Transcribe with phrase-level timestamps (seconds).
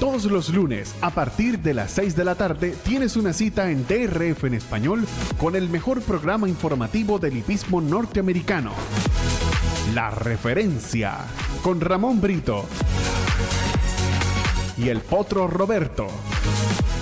[0.00, 3.84] Todos los lunes, a partir de las 6 de la tarde, tienes una cita en
[3.84, 5.04] DRF en español
[5.40, 8.70] con el mejor programa informativo del hipismo norteamericano.
[9.94, 11.16] La referencia
[11.64, 12.64] con Ramón Brito
[14.76, 16.06] y el potro Roberto.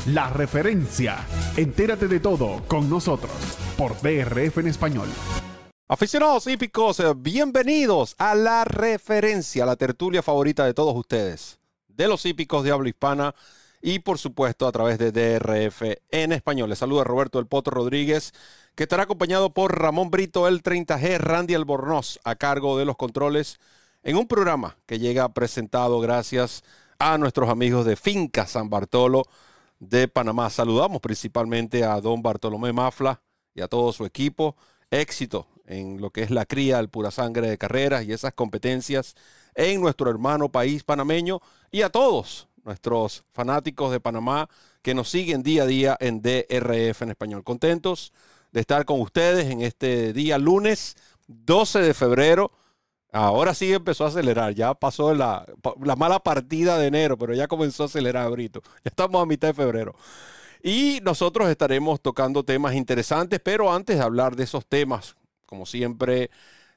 [0.07, 1.19] La referencia.
[1.59, 3.35] Entérate de todo con nosotros
[3.77, 5.09] por DRF en español.
[5.87, 11.59] Aficionados hípicos, eh, bienvenidos a la referencia, la tertulia favorita de todos ustedes
[11.97, 13.35] de los hípicos de habla hispana
[13.81, 16.69] y por supuesto a través de DRF en español.
[16.69, 18.33] Les saluda Roberto El Poto Rodríguez,
[18.75, 23.59] que estará acompañado por Ramón Brito, el 30G, Randy Albornoz, a cargo de los controles
[24.03, 26.63] en un programa que llega presentado gracias
[26.99, 29.25] a nuestros amigos de Finca San Bartolo
[29.79, 30.51] de Panamá.
[30.51, 33.21] Saludamos principalmente a don Bartolomé Mafla
[33.55, 34.57] y a todo su equipo.
[34.91, 39.15] Éxito en lo que es la cría del pura sangre de carreras y esas competencias
[39.55, 44.49] en nuestro hermano país panameño y a todos nuestros fanáticos de Panamá
[44.83, 47.45] que nos siguen día a día en DRF en español.
[47.45, 48.13] Contentos
[48.53, 50.97] de estar con ustedes en este día lunes
[51.29, 52.53] 12 de febrero.
[53.13, 55.47] Ahora sí empezó a acelerar, ya pasó la,
[55.83, 58.63] la mala partida de enero, pero ya comenzó a acelerar, Brito.
[58.85, 59.95] Ya estamos a mitad de febrero.
[60.63, 66.31] Y nosotros estaremos tocando temas interesantes, pero antes de hablar de esos temas, como siempre,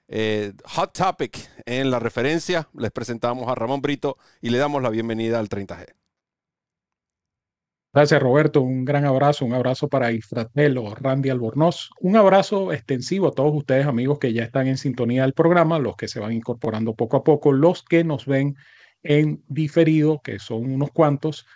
[0.07, 2.69] eh, hot Topic en la referencia.
[2.73, 5.93] Les presentamos a Ramón Brito y le damos la bienvenida al 30G.
[7.91, 8.61] Gracias, Roberto.
[8.61, 11.89] Un gran abrazo, un abrazo para Ifratelo, Randy Albornoz.
[11.99, 15.95] Un abrazo extensivo a todos ustedes, amigos que ya están en sintonía del programa, los
[15.95, 18.55] que se van incorporando poco a poco, los que nos ven
[19.01, 21.47] en diferido, que son unos cuantos.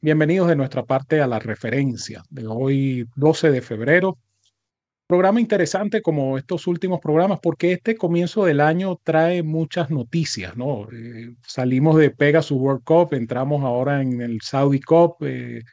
[0.00, 4.18] Bienvenidos de nuestra parte a la referencia de hoy, 12 de febrero
[5.12, 10.88] Programa interesante como estos últimos programas, porque este comienzo del año trae muchas noticias, ¿no?
[10.90, 15.64] Eh, salimos de Pegasus World Cup, entramos ahora en el Saudi Cup, eh,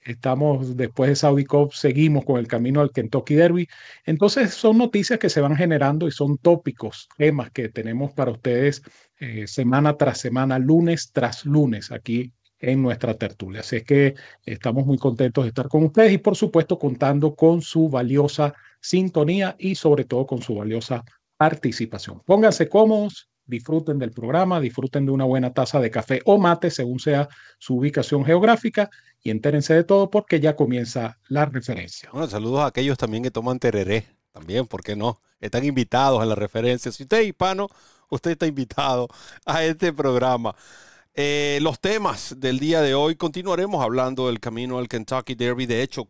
[0.00, 3.68] estamos después de Saudi Cup, seguimos con el camino al Kentucky Derby.
[4.04, 8.82] Entonces son noticias que se van generando y son tópicos, temas que tenemos para ustedes
[9.20, 13.60] eh, semana tras semana, lunes tras lunes aquí en nuestra tertulia.
[13.60, 14.14] Así es que
[14.44, 19.56] estamos muy contentos de estar con ustedes y por supuesto contando con su valiosa sintonía
[19.58, 21.04] y sobre todo con su valiosa
[21.36, 22.20] participación.
[22.24, 27.00] Pónganse cómodos, disfruten del programa, disfruten de una buena taza de café o mate según
[27.00, 28.90] sea su ubicación geográfica
[29.22, 32.10] y entérense de todo porque ya comienza la referencia.
[32.12, 35.20] Bueno, saludos a aquellos también que toman tereré, también, ¿por qué no?
[35.40, 36.92] Están invitados a la referencia.
[36.92, 37.68] Si usted es hispano,
[38.10, 39.08] usted está invitado
[39.46, 40.54] a este programa.
[41.20, 45.66] Eh, los temas del día de hoy, continuaremos hablando del camino al Kentucky Derby.
[45.66, 46.06] De hecho,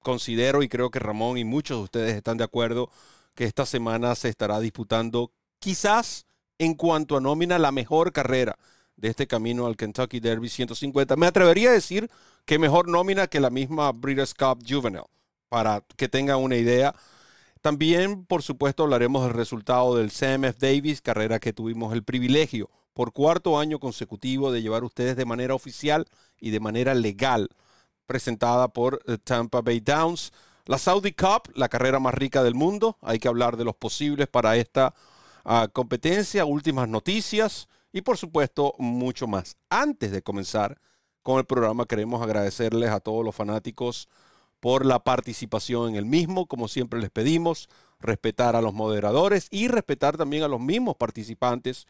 [0.00, 2.90] considero y creo que Ramón y muchos de ustedes están de acuerdo
[3.36, 5.30] que esta semana se estará disputando
[5.60, 6.26] quizás
[6.58, 8.58] en cuanto a nómina la mejor carrera
[8.96, 11.14] de este camino al Kentucky Derby 150.
[11.14, 12.10] Me atrevería a decir
[12.44, 15.06] que mejor nómina que la misma Breeders' Cup Juvenile,
[15.48, 16.92] para que tengan una idea.
[17.60, 23.12] También, por supuesto, hablaremos del resultado del CMF Davis, carrera que tuvimos el privilegio por
[23.12, 26.06] cuarto año consecutivo de llevar ustedes de manera oficial
[26.40, 27.50] y de manera legal
[28.06, 30.32] presentada por eh, Tampa Bay Downs.
[30.66, 32.96] La Saudi Cup, la carrera más rica del mundo.
[33.02, 34.94] Hay que hablar de los posibles para esta
[35.44, 39.56] ah, competencia, últimas noticias y por supuesto mucho más.
[39.68, 40.80] Antes de comenzar
[41.22, 44.08] con el programa, queremos agradecerles a todos los fanáticos
[44.60, 46.46] por la participación en el mismo.
[46.46, 47.68] Como siempre les pedimos,
[48.00, 51.86] respetar a los moderadores y respetar también a los mismos participantes.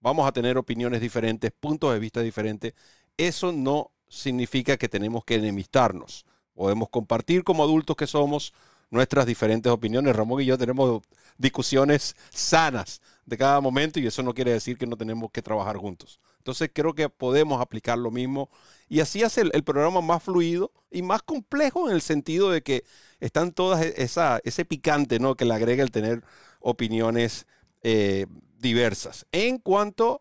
[0.00, 2.74] Vamos a tener opiniones diferentes, puntos de vista diferentes.
[3.16, 6.24] Eso no significa que tenemos que enemistarnos.
[6.54, 8.52] Podemos compartir como adultos que somos
[8.90, 10.16] nuestras diferentes opiniones.
[10.16, 11.02] Ramón y yo tenemos
[11.38, 15.76] discusiones sanas de cada momento y eso no quiere decir que no tenemos que trabajar
[15.76, 16.20] juntos.
[16.38, 18.48] Entonces creo que podemos aplicar lo mismo
[18.88, 22.84] y así hace el, programa más fluido y más complejo en el sentido de que
[23.20, 25.36] están todas e, esa, ese picante ¿no?
[25.36, 26.24] que le agrega el tener
[26.60, 27.46] opiniones
[27.82, 28.26] eh,
[28.60, 29.26] diversas.
[29.32, 30.20] En cuanto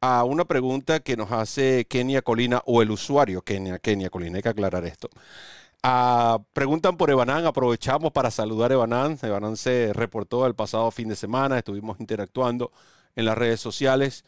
[0.00, 4.42] a una pregunta que nos hace Kenia Colina o el usuario Kenia, Kenia Colina, hay
[4.42, 5.10] que aclarar esto.
[5.84, 9.18] Ah, preguntan por Ebanán, aprovechamos para saludar a Ebanán.
[9.22, 12.72] Ebanán se reportó el pasado fin de semana, estuvimos interactuando
[13.16, 14.24] en las redes sociales.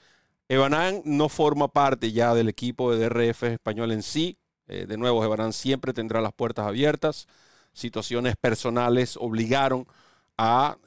[0.49, 4.39] Ebanán no forma parte ya del equipo de DRF español en sí.
[4.69, 7.29] Eh, de nuevo, Ebanán siempre tendrá las puertas abiertas.
[7.73, 10.04] Situaciones personales obligaron a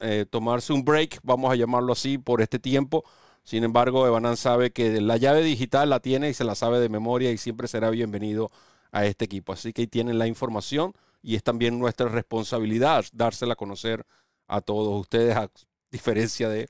[0.00, 3.04] eh, tomarse un break, vamos a llamarlo así, por este tiempo
[3.48, 6.90] sin embargo, Ebanan sabe que la llave digital la tiene y se la sabe de
[6.90, 8.50] memoria y siempre será bienvenido
[8.92, 9.54] a este equipo.
[9.54, 10.92] Así que ahí tienen la información
[11.22, 14.04] y es también nuestra responsabilidad dársela a conocer
[14.48, 15.50] a todos ustedes, a
[15.90, 16.68] diferencia de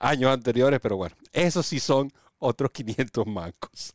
[0.00, 0.80] años anteriores.
[0.82, 3.94] Pero bueno, esos sí son otros 500 mancos.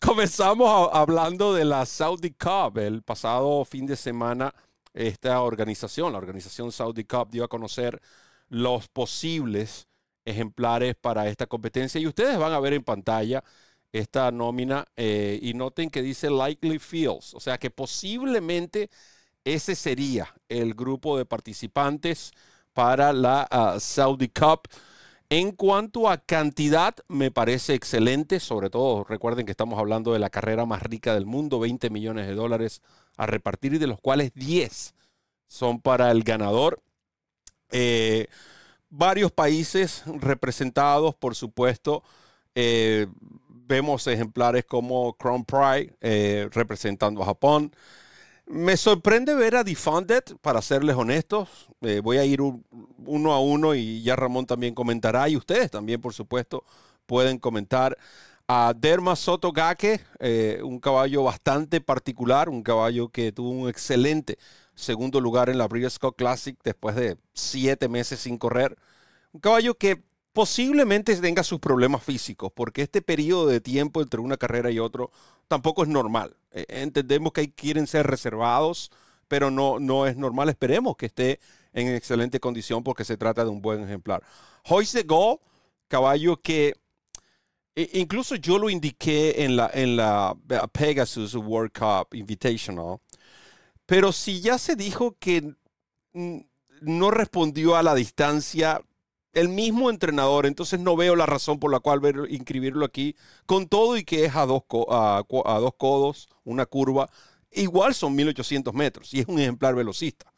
[0.00, 2.78] Comenzamos hablando de la Saudi Cup.
[2.78, 4.54] El pasado fin de semana,
[4.94, 8.00] esta organización, la organización Saudi Cup, dio a conocer
[8.48, 9.88] los posibles
[10.24, 13.42] ejemplares para esta competencia y ustedes van a ver en pantalla
[13.92, 18.90] esta nómina eh, y noten que dice likely fields, o sea que posiblemente
[19.44, 22.32] ese sería el grupo de participantes
[22.72, 24.68] para la ah, Saudi Cup.
[25.32, 30.28] En cuanto a cantidad, me parece excelente, sobre todo recuerden que estamos hablando de la
[30.28, 32.82] carrera más rica del mundo, 20 millones de dólares
[33.16, 34.92] a repartir y de los cuales 10
[35.46, 36.82] son para el ganador.
[37.70, 38.26] Eh,
[38.88, 42.02] varios países representados, por supuesto.
[42.56, 43.06] Eh,
[43.48, 47.72] vemos ejemplares como Crown Pride eh, representando a Japón.
[48.52, 51.68] Me sorprende ver a Defunded, para serles honestos.
[51.82, 55.28] Eh, voy a ir uno a uno y ya Ramón también comentará.
[55.28, 56.64] Y ustedes también, por supuesto,
[57.06, 57.96] pueden comentar.
[58.48, 64.36] A Derma Sotogake, eh, un caballo bastante particular, un caballo que tuvo un excelente
[64.74, 68.76] segundo lugar en la Breeders' Cup Classic después de siete meses sin correr.
[69.32, 74.36] Un caballo que posiblemente tenga sus problemas físicos, porque este periodo de tiempo entre una
[74.36, 75.10] carrera y otro
[75.48, 76.36] tampoco es normal.
[76.52, 78.90] Eh, entendemos que quieren ser reservados,
[79.28, 80.48] pero no, no es normal.
[80.48, 81.40] Esperemos que esté
[81.72, 84.22] en excelente condición porque se trata de un buen ejemplar.
[84.64, 85.40] Hoyce Go,
[85.88, 86.74] caballo que
[87.74, 90.36] e, incluso yo lo indiqué en la, en la
[90.72, 92.98] Pegasus World Cup Invitational,
[93.86, 95.54] pero si ya se dijo que
[96.12, 98.82] no respondió a la distancia,
[99.32, 102.00] el mismo entrenador, entonces no veo la razón por la cual
[102.30, 103.16] inscribirlo aquí,
[103.46, 107.08] con todo y que es a dos, a, dos codos, una curva,
[107.52, 110.32] igual son 1800 metros y es un ejemplar velocista.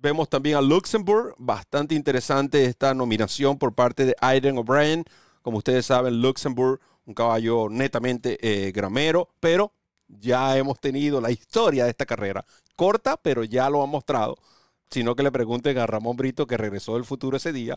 [0.00, 5.04] vemos también a Luxembourg, bastante interesante esta nominación por parte de Aiden O'Brien.
[5.42, 9.72] Como ustedes saben, Luxembourg, un caballo netamente eh, gramero, pero
[10.08, 12.44] ya hemos tenido la historia de esta carrera,
[12.74, 14.36] corta, pero ya lo ha mostrado
[14.90, 17.76] sino que le pregunten a Ramón Brito, que regresó del futuro ese día,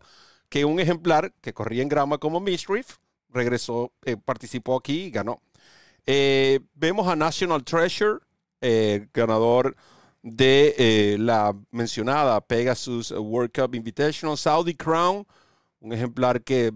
[0.50, 2.98] que un ejemplar que corría en grama como Mischief
[3.30, 5.42] regresó, eh, participó aquí y ganó.
[6.06, 8.20] Eh, vemos a National Treasure,
[8.62, 9.76] eh, ganador
[10.22, 15.26] de la mencionada Pegasus World Cup Invitational, Saudi Crown,
[15.80, 16.74] un ejemplar que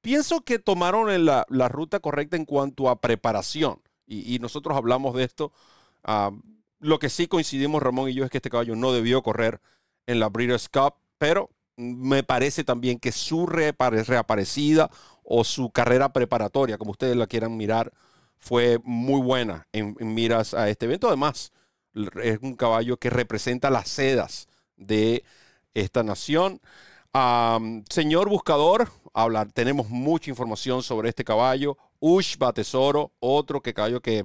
[0.00, 3.80] pienso que tomaron la, ruta correcta en cuanto a preparación.
[4.06, 5.52] Y, nosotros hablamos de esto.
[6.02, 6.32] Ah,
[6.80, 9.60] lo que sí coincidimos Ramón y yo es que este caballo no debió correr
[10.06, 14.90] en la Breeders' Cup, pero me parece también que su reaparecida
[15.22, 17.92] o su carrera preparatoria, como ustedes la quieran mirar,
[18.38, 21.08] fue muy buena en, miras a este evento.
[21.08, 21.52] Además,
[22.22, 25.24] es un caballo que representa las sedas de
[25.74, 26.60] esta nación.
[27.88, 31.76] señor buscador, hablar, tenemos mucha información sobre este caballo.
[32.00, 34.24] Ushba Tesoro, otro que caballo que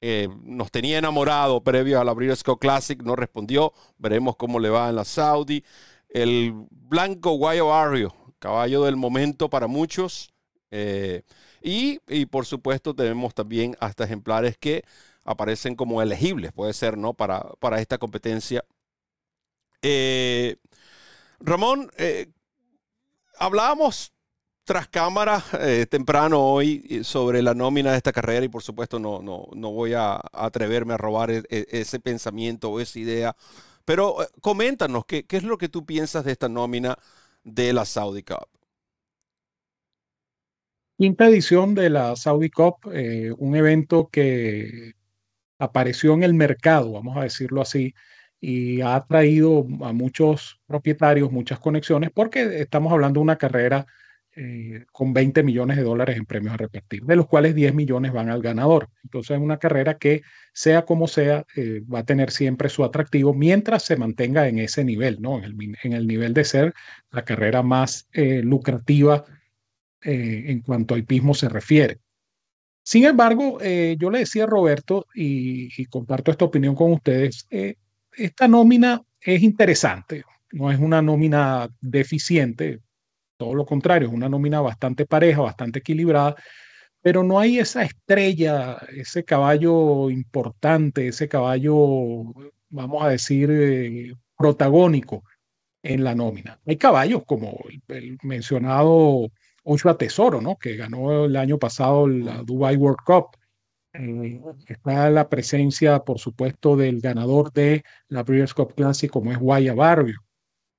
[0.00, 3.72] eh, nos tenía enamorado previo a la Breeders' Classic, no respondió.
[3.98, 5.64] Veremos cómo le va en la Saudi.
[6.08, 10.32] El blanco Guayo Barrio, caballo del momento para muchos.
[10.70, 11.22] Eh,
[11.62, 14.84] y, por supuesto tenemos también hasta ejemplares que
[15.24, 17.14] aparecen como elegibles, puede ser, ¿no?
[17.14, 18.64] Para, para esta competencia.
[19.82, 20.56] Eh,
[21.40, 21.90] Ramón,
[23.38, 24.12] hablábamos
[24.68, 28.98] tras cámara eh, temprano hoy eh, sobre la nómina de esta carrera y por supuesto
[28.98, 33.34] no, no, no voy a atreverme a robar e, e, ese pensamiento o esa idea,
[33.86, 36.98] pero eh, coméntanos, ¿qué, ¿qué, es lo que tú piensas de esta nómina
[37.44, 38.46] de la Saudi Cup?
[40.98, 42.76] Quinta edición de la Saudi Cup,
[43.38, 44.92] un evento que
[45.58, 47.94] apareció en el mercado, vamos a decirlo así,
[48.38, 53.86] y ha traído a muchos propietarios muchas conexiones porque estamos hablando de una carrera
[54.40, 58.12] eh, con 20 millones de dólares en premios a repartir, de los cuales 10 millones
[58.12, 58.88] van al ganador.
[59.02, 63.34] Entonces es una carrera que, sea como sea, eh, va a tener siempre su atractivo
[63.34, 65.42] mientras se mantenga en ese nivel, ¿no?
[65.42, 66.72] En el, nivel de ser
[67.10, 69.24] la carrera más eh, lucrativa
[70.02, 71.98] en cuanto a hipismo se refiere.
[72.84, 77.48] Sin embargo, yo le decía a Roberto, y comparto esta opinión con ustedes,
[78.16, 82.80] esta nómina es interesante, no es una nómina deficiente,
[83.38, 86.36] todo lo contrario, es una nómina bastante pareja, bastante equilibrada,
[87.00, 92.24] pero no hay esa estrella, ese caballo importante, ese caballo,
[92.68, 95.24] vamos a decir, eh, protagónico
[95.82, 96.60] en la nómina.
[96.66, 99.28] Hay caballos como el, mencionado
[99.64, 100.56] Ochoa Tesoro, ¿no?
[100.58, 103.36] que ganó el año pasado la Dubai World Cup.
[103.94, 109.38] Eh, está la presencia, por supuesto, del ganador de la Breeders' Cup Classic, como es
[109.38, 110.20] Guaya Barrio.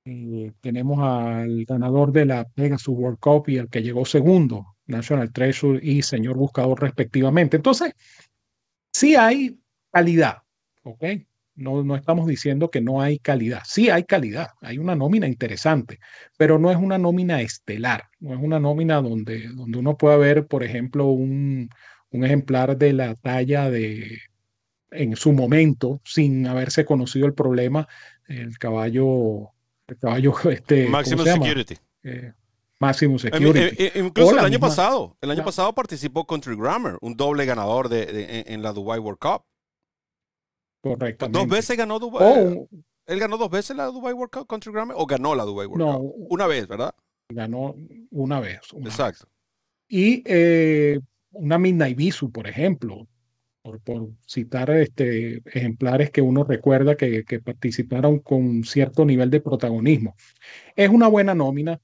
[0.04, 5.32] Eh, tenemos al ganador de la Pegasus World Cup y el que llegó segundo, National
[5.32, 7.56] Treasure y Señor Buscador respectivamente.
[7.56, 7.92] Entonces,
[8.92, 9.58] sí hay
[9.92, 10.38] calidad,
[10.82, 11.04] ¿ok?
[11.54, 13.60] No, no estamos diciendo que no hay calidad.
[13.64, 15.98] Sí hay calidad, hay una nómina interesante,
[16.38, 20.46] pero no es una nómina estelar, no es una nómina donde, donde uno pueda ver,
[20.46, 21.68] por ejemplo, un,
[22.10, 24.20] un ejemplar de la talla de,
[24.90, 27.88] en su momento, sin haberse conocido el problema,
[28.26, 29.50] el caballo,
[29.90, 31.76] el caballo este, Maximum Security.
[32.02, 32.32] Eh,
[32.78, 33.58] Maximum Security.
[33.58, 37.88] Eh, eh, incluso el año pasado, el año pasado participó Country Grammar, un doble ganador
[37.88, 39.44] de, de, en la Dubai World Cup.
[40.82, 41.28] Correcto.
[41.28, 42.22] Dos veces ganó Dubai.
[42.24, 42.68] Oh,
[43.06, 45.98] ¿Él ganó dos veces la Dubai World Cup Country Grammar o ganó la Dubai World
[45.98, 46.14] Cup?
[46.30, 46.94] Una vez, ¿verdad?
[47.28, 47.74] Ganó
[48.10, 48.60] una vez.
[48.82, 49.28] Exacto.
[49.88, 51.00] Y eh,
[51.32, 53.06] una Midnight Bisu, por ejemplo,
[53.62, 59.40] por, por, citar este, ejemplares que uno recuerda que, que, participaron con cierto nivel de
[59.40, 60.14] protagonismo.
[60.76, 61.80] Es una buena nómina.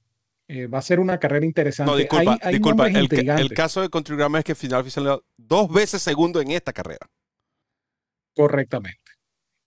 [0.48, 1.90] Eh, va a ser una carrera interesante.
[1.90, 2.86] No, disculpa, hay, disculpa.
[2.86, 6.72] El, el, caso de Country Grammar es que final salió dos veces segundo en esta
[6.72, 7.08] carrera
[8.36, 9.12] correctamente,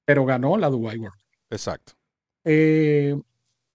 [0.06, 1.20] pero ganó la Dubai World.
[1.50, 1.94] Exacto.
[2.46, 3.16] Eh,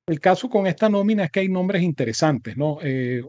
[0.06, 2.78] el caso con esta nómina es que hay nombres interesantes, ¿no?
[2.82, 3.22] Eh,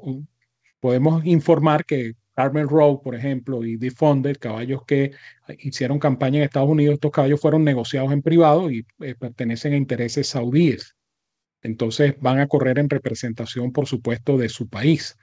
[0.80, 5.12] podemos informar que Carmen Rowe, por ejemplo, y Defonder, caballos que
[5.60, 9.78] hicieron campaña en Estados Unidos, estos caballos fueron negociados en privado y eh, pertenecen a
[9.78, 10.96] intereses saudíes.
[11.62, 15.18] Entonces van a correr en representación, por supuesto, de su país.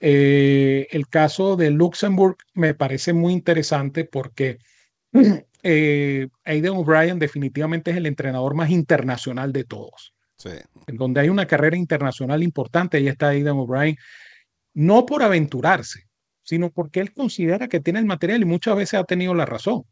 [0.00, 4.58] el caso de Luxemburg me parece muy interesante porque
[5.62, 10.14] eh, Aiden O'Brien definitivamente es el entrenador más internacional de todos.
[10.36, 10.50] Sí.
[10.86, 13.96] En donde hay una carrera internacional importante, ahí está Aiden O'Brien,
[14.74, 16.06] no por aventurarse,
[16.44, 19.82] sino porque él considera que tiene el material y muchas veces ha tenido la razón.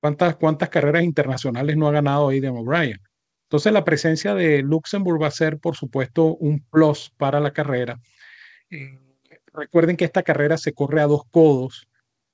[0.00, 2.98] ¿Cuántas, cuántas carreras internacionales no ha ganado Aiden O'Brien?
[3.44, 8.00] Entonces la presencia de Luxemburg va a ser, por supuesto, un plus para la carrera.
[8.70, 8.98] Eh,
[9.52, 11.88] recuerden que esta carrera se corre a dos codos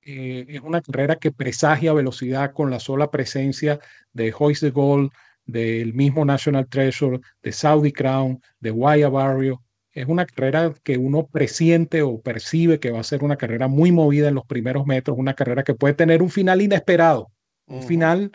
[0.04, 3.78] eh, es una carrera que presagia velocidad con la sola presencia
[4.12, 5.12] de Hoist de Gold,
[5.44, 9.62] del mismo National Treasure, de Saudi Crown, de Guaya Barrio.
[9.92, 13.92] Es una carrera que uno presiente o percibe que va a ser una carrera muy
[13.92, 17.30] movida en los primeros metros, una carrera que puede tener un final inesperado,
[17.66, 18.32] un final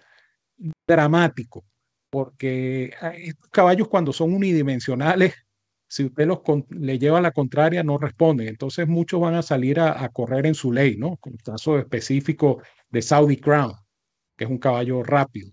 [0.88, 1.66] dramático,
[2.10, 5.34] porque ah, estos caballos cuando son unidimensionales
[5.88, 8.48] si usted los le lleva la contraria, no responde.
[8.48, 11.18] Entonces muchos van a salir a, correr en su ley, ¿no?
[11.18, 13.74] Con el caso específico de Saudi Crown,
[14.36, 15.52] que es un caballo rápido.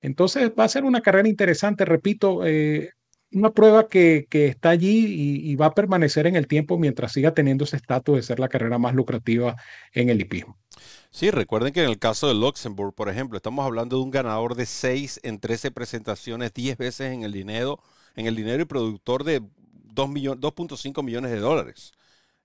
[0.00, 2.90] Entonces va a ser una carrera interesante, repito, eh,
[3.32, 7.34] una prueba que, que está allí y, va a permanecer en el tiempo mientras siga
[7.34, 9.56] teniendo ese estatus de ser la carrera más lucrativa
[9.92, 10.56] en el hipismo.
[11.10, 14.54] Sí, recuerden que en el caso de Luxembourg, por ejemplo, estamos hablando de un ganador
[14.54, 17.80] de 6 en 13 presentaciones, 10 veces en el dinero,
[18.14, 21.92] en el dinero y productor de 2.5 millones de dólares.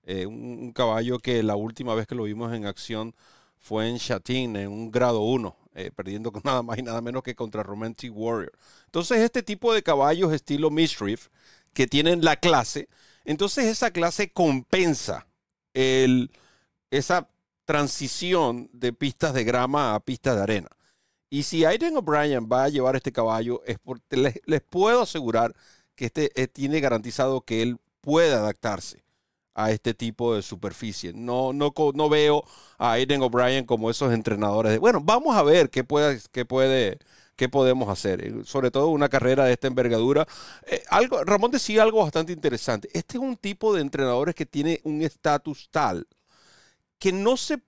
[0.04, 3.14] Eh, un, caballo que la última vez que lo vimos en acción
[3.62, 7.34] fue en Chatín, en un grado 1, eh, perdiendo nada más y nada menos que
[7.34, 8.52] contra Romantic Warrior.
[8.86, 11.28] Entonces, este tipo de caballos estilo Mischief,
[11.72, 12.88] que tienen la clase,
[13.24, 15.26] entonces esa clase compensa
[15.74, 16.30] el,
[16.90, 17.28] esa
[17.64, 20.68] transición de pistas de grama a pistas de arena.
[21.30, 25.54] Y si Aiden O'Brien va a llevar este caballo, es porque les, les puedo asegurar
[25.94, 29.02] que este eh, tiene garantizado que él puede adaptarse
[29.54, 31.12] a este tipo de superficie.
[31.12, 32.44] No, no, no veo
[32.78, 36.98] a Aiden O'Brien como esos entrenadores de, bueno, vamos a ver qué puede, qué puede,
[37.36, 38.24] qué podemos hacer.
[38.24, 40.26] Eh, sobre todo una carrera de esta envergadura.
[40.66, 42.88] Eh, algo, Ramón decía algo bastante interesante.
[42.92, 46.06] Este es un tipo de entrenadores que tiene un estatus tal
[46.98, 47.60] que no se,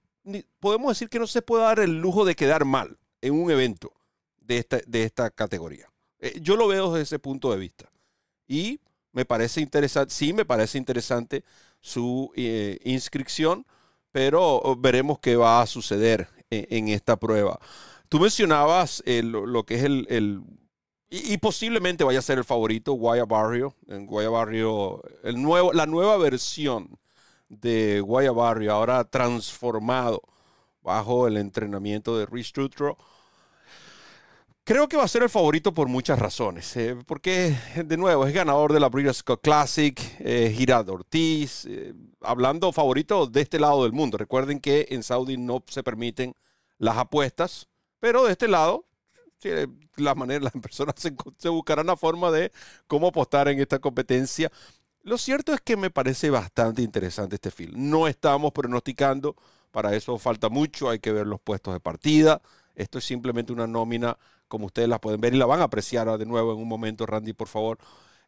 [0.61, 3.93] podemos decir que no se puede dar el lujo de quedar mal en un evento
[4.41, 5.91] de esta, de esta categoría.
[6.41, 7.91] yo lo veo desde ese punto de vista.
[8.47, 8.81] Y
[9.13, 11.45] me parece interesante, sí, me parece interesante
[11.85, 13.67] su eh, inscripción,
[14.11, 17.61] pero oh, veremos qué va a suceder en, esta prueba.
[18.09, 20.43] Tú mencionabas lo, que es el,
[21.11, 23.75] y, posiblemente vaya a ser el favorito, Guaya Barrio.
[23.87, 26.99] En Guaya Barrio, el nuevo, la nueva versión
[27.51, 30.23] de Guaya Barrio, ahora transformado
[30.81, 32.55] bajo el entrenamiento de Rich
[34.67, 37.55] Creo que va a ser el favorito por muchas razones, eh, porque
[37.85, 41.93] de nuevo es ganador de la Breeders' Classic, eh, Girard Ortiz, eh,
[42.23, 44.17] hablando favorito de este lado del mundo.
[44.17, 46.35] Recuerden que en Saudi no se permiten
[46.79, 47.69] las apuestas,
[48.01, 48.87] pero de este lado,
[49.97, 52.51] la manera, las personas se, se buscarán la forma de
[52.87, 54.51] cómo apostar en esta competencia.
[55.03, 57.75] Lo cierto es que me parece bastante interesante este film.
[57.77, 59.37] No estamos pronosticando,
[59.71, 62.41] para eso falta mucho, hay que ver los puestos de partida.
[62.75, 66.17] Esto es simplemente una nómina como ustedes la pueden ver y la van a apreciar
[66.19, 67.79] de nuevo en un momento, Randy, por favor.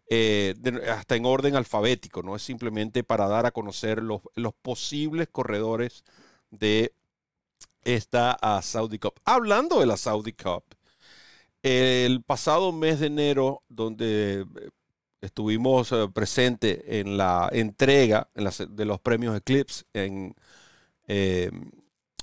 [0.08, 0.54] eh,
[0.90, 4.22] hasta en orden alfabético, no es simplemente para dar a conocer los,
[4.62, 6.04] posibles corredores
[6.50, 6.92] de
[7.84, 9.20] esta Saudi Cup.
[9.24, 10.64] Hablando de la Saudi Cup,
[11.62, 14.70] el pasado mes de enero, donde eh,
[15.20, 20.34] estuvimos eh, presentes en la entrega de los premios Eclipse en,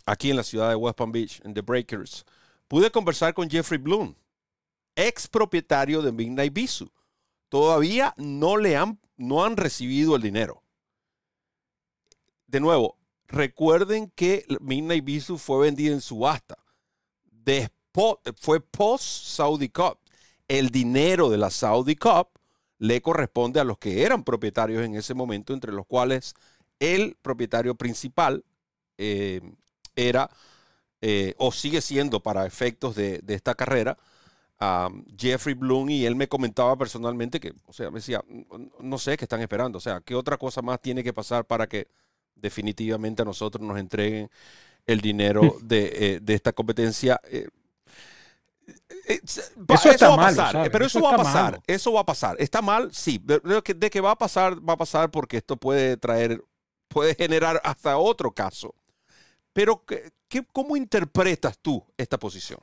[0.05, 2.25] aquí en la ciudad de West Palm Beach, en The Breakers,
[2.67, 4.15] pude conversar con Jeffrey Bloom,
[4.95, 6.91] ex propietario de Midnight Bisu
[7.53, 10.63] todavía no le han, no han recibido el dinero.
[12.47, 16.57] De nuevo, recuerden que Midnight Bisu fue vendida en subasta.
[17.29, 19.99] Después, fue post Saudi Cup.
[20.47, 22.29] El dinero de la Saudi Cup
[22.79, 26.33] le corresponde a los que eran propietarios en ese momento, entre los cuales
[26.79, 28.43] el propietario principal
[28.97, 29.41] eh,
[29.95, 30.29] era
[31.01, 33.97] eh, o sigue siendo para efectos de esta carrera
[35.17, 38.23] Jeffrey Bloom y él me comentaba personalmente que, o sea, me decía,
[38.79, 41.67] no sé qué están esperando, o sea, qué otra cosa más tiene que pasar para
[41.67, 41.87] que
[42.35, 44.29] definitivamente a nosotros nos entreguen
[44.85, 47.19] el dinero de, eh, esta competencia.
[47.25, 47.47] Eh,
[49.05, 49.41] eso,
[49.89, 52.37] está va mal, pasar, pero eso, va a pasar, eso va a pasar.
[52.39, 53.41] Está mal, sí, de,
[53.75, 56.41] de, que va a pasar, va a pasar porque esto puede traer,
[56.87, 58.73] puede generar hasta otro caso.
[59.53, 62.59] Pero, ¿qué, ¿cómo interpretas tú esta posición?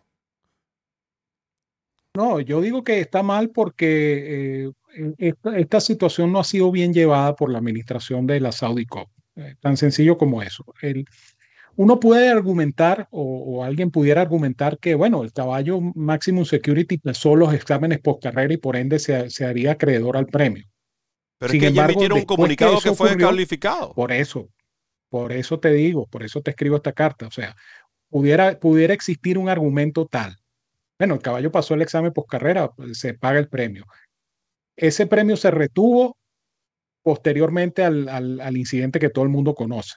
[2.15, 7.37] No, yo digo que está mal porque eh, esta, situación no ha sido bien llevada
[7.37, 9.09] por la administración de la Saudi Cup.
[9.37, 10.65] Eh, tan sencillo como eso.
[10.83, 11.05] El,
[11.77, 17.55] uno puede argumentar o, alguien pudiera argumentar que, bueno, el caballo Maximum Security pasó los
[17.55, 20.67] exámenes post carrera y por ende se, haría acreedor al premio.
[21.39, 23.95] Pero es que ya emitieron un comunicado que, fue calificado.
[23.95, 24.51] Por eso,
[25.11, 27.27] por eso te digo, por eso te escribo esta carta.
[27.27, 27.55] O sea,
[28.09, 30.41] pudiera, pudiera existir un argumento tal
[31.01, 33.87] bueno, el caballo pasó el examen post carrera, pues, se paga el premio.
[34.77, 36.19] Ese premio se retuvo
[37.03, 39.95] posteriormente al, incidente que todo el mundo conoce.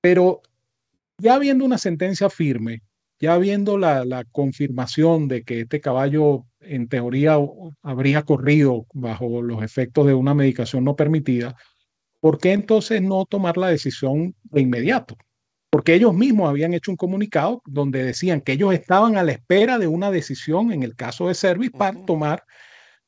[0.00, 0.40] Pero
[1.20, 2.80] ya habiendo una sentencia firme,
[3.20, 7.36] ya viendo la, confirmación de que este caballo en teoría
[7.82, 11.54] habría corrido bajo los efectos de una medicación no permitida,
[12.24, 15.14] ¿por qué entonces no tomar la decisión de inmediato?
[15.68, 19.76] porque ellos mismos habían hecho un comunicado donde decían que ellos estaban a la espera
[19.76, 22.44] de una decisión en el caso de Service para tomar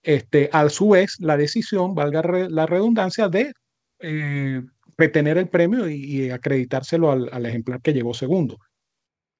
[0.02, 3.52] este, a su vez la decisión, valga la redundancia, de
[4.00, 4.62] eh,
[4.98, 8.58] retener el premio y, acreditárselo al, ejemplar que llegó segundo.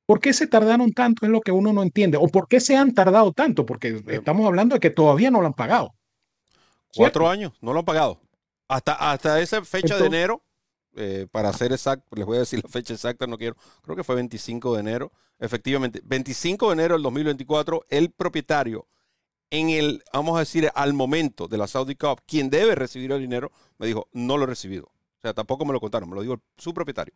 [0.06, 1.26] ¿Por qué se tardaron tanto?
[1.26, 2.16] Es lo que uno no entiende.
[2.16, 3.66] ¿O por qué se han tardado tanto?
[3.66, 5.96] Porque eh, estamos hablando de que todavía no lo han pagado.
[6.94, 8.20] Cuatro años, no lo han pagado.
[8.68, 10.42] Hasta, hasta esa fecha de enero
[10.96, 14.02] eh, para ser exacto, les voy a decir la fecha exacta, no quiero, creo que
[14.02, 18.88] fue 25 de enero, efectivamente, 25 de enero del 2024, el propietario
[19.50, 23.20] en el, vamos a decir, al momento de la Saudi Cup, quien debe recibir el
[23.20, 24.86] dinero, me dijo, no lo he recibido.
[24.86, 27.14] O sea, tampoco me lo contaron, me lo dijo su propietario.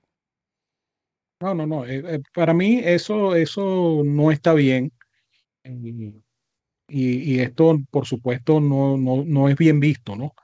[1.40, 1.86] No, no, no.
[1.86, 4.92] Eh, eh, para mí eso, eso no está bien.
[5.64, 10.34] Y, esto, por supuesto, no, no, no es bien visto, ¿no?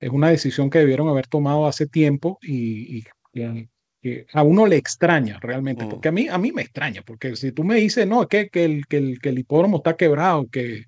[0.00, 3.04] Es una decisión que debieron haber tomado hace tiempo y,
[4.32, 5.88] a uno le extraña realmente, mm.
[5.88, 8.48] porque a mí, a mí me extraña, porque si tú me dices, no, es que,
[8.48, 10.84] que, el, que, el, que el hipódromo está quebrado, que,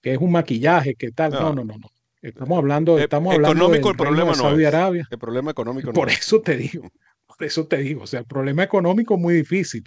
[0.00, 1.90] que es un maquillaje, que tal, no, no, no, no.
[2.20, 5.06] Estamos hablando, estamos hablando económico el problema de Saudi Arabia.
[5.08, 6.90] El problema económico Por eso te digo,
[7.26, 9.84] por eso te digo, o sea, el problema económico es muy difícil.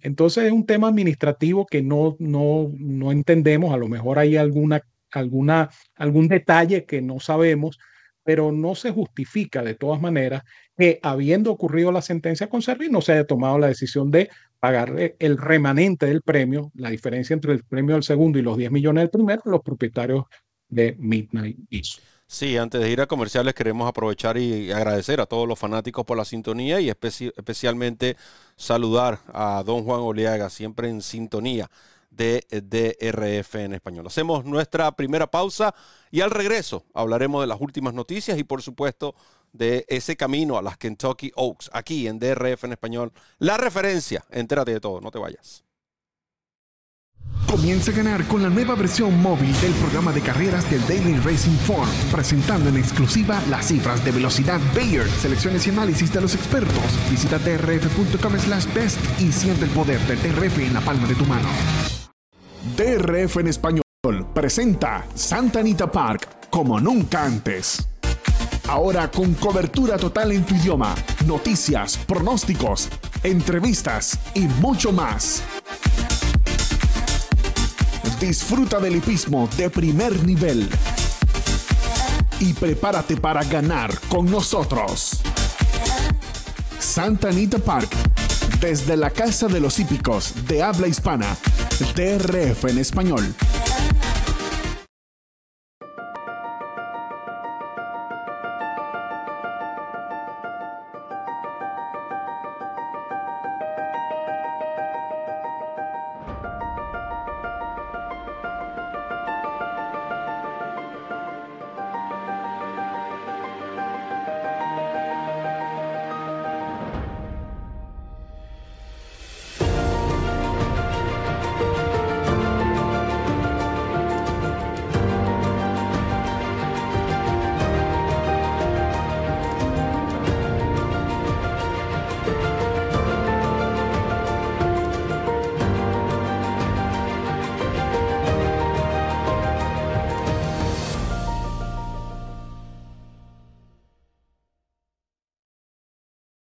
[0.00, 4.82] Entonces es un tema administrativo que no, no, no entendemos, a lo mejor hay alguna,
[5.10, 7.78] alguna, algún detalle que no sabemos,
[8.24, 10.42] pero no se justifica de todas maneras
[10.76, 14.30] que habiendo ocurrido la sentencia con Servi no se haya tomado la decisión de
[14.60, 18.70] pagarle el remanente del premio, la diferencia entre el premio del segundo y los 10
[18.70, 20.24] millones del primero, los propietarios
[20.68, 22.00] de Midnight Beach.
[22.26, 26.16] Sí, antes de ir a comerciales queremos aprovechar y agradecer a todos los fanáticos por
[26.16, 28.16] la sintonía y especialmente
[28.56, 31.68] saludar a don Juan Oleaga, siempre en sintonía
[32.12, 34.06] de DRF en español.
[34.06, 35.74] Hacemos nuestra primera pausa
[36.10, 39.14] y al regreso hablaremos de las últimas noticias y por supuesto
[39.52, 43.12] de ese camino a las Kentucky Oaks, aquí en DRF en español.
[43.38, 45.64] La referencia, entérate de todo, no te vayas.
[47.46, 51.56] Comienza a ganar con la nueva versión móvil del programa de carreras del Daily Racing
[51.58, 57.10] Form, presentando en exclusiva las cifras de velocidad Bayer, selecciones y análisis de los expertos.
[57.10, 61.26] Visita drf.com slash best y siente el poder del DRF en la palma de tu
[61.26, 61.48] mano.
[62.76, 63.82] DRF en español
[64.32, 67.88] presenta Santa Anita Park como nunca antes.
[68.68, 70.94] Ahora con cobertura total en tu idioma,
[71.26, 72.88] noticias, pronósticos,
[73.24, 75.42] entrevistas y mucho más.
[78.20, 80.68] Disfruta del hipismo de primer nivel.
[82.38, 85.20] y prepárate para ganar con nosotros.
[86.80, 87.90] Santa Anita Park,
[88.62, 91.36] desde la Casa de los Hípicos de habla hispana,
[91.96, 93.34] DRF en español.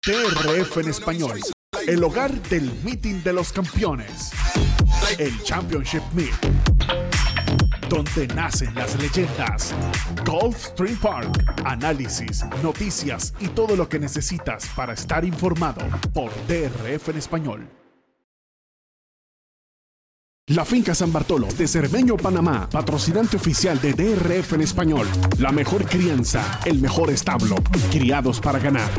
[0.07, 1.41] TRF en español,
[1.85, 4.31] el hogar del meeting de los campeones,
[5.17, 6.31] el Championship Meet,
[7.89, 9.75] donde nacen las leyendas.
[10.25, 15.81] Golf Stream Park, análisis, noticias y todo lo que necesitas para estar informado
[16.13, 17.69] por DRF en español.
[20.47, 25.05] La Finca San Bartolo de Cermeño, Panamá, patrocinante oficial de DRF en español.
[25.39, 27.57] La mejor crianza, el mejor establo,
[27.91, 28.89] criados para ganar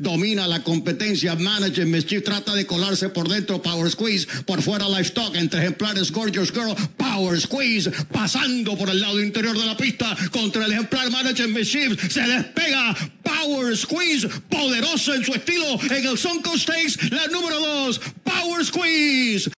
[0.00, 1.36] domina la competencia.
[1.36, 3.62] Manager Mischief trata de colarse por dentro.
[3.62, 4.26] Power Squeeze.
[4.44, 5.36] Por fuera Livestock.
[5.36, 6.74] Entre ejemplares Gorgeous Girl.
[6.96, 7.90] Power Squeeze.
[8.10, 10.16] Pasando por el lado interior de la pista.
[10.32, 12.10] Contra el ejemplar Manager Mischief.
[12.10, 12.96] Se despega.
[13.22, 14.28] Power Squeeze.
[14.48, 15.78] Poderoso en su estilo.
[15.90, 17.10] En el Sunco Stakes.
[17.10, 18.00] La número 2.
[18.24, 19.50] Power Squeeze.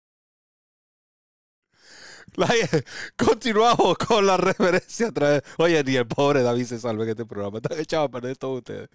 [3.16, 5.12] Continuamos con la referencia.
[5.58, 7.58] Oye, ni el pobre David se salve en este programa.
[7.58, 8.88] Están echados a perder todos ustedes.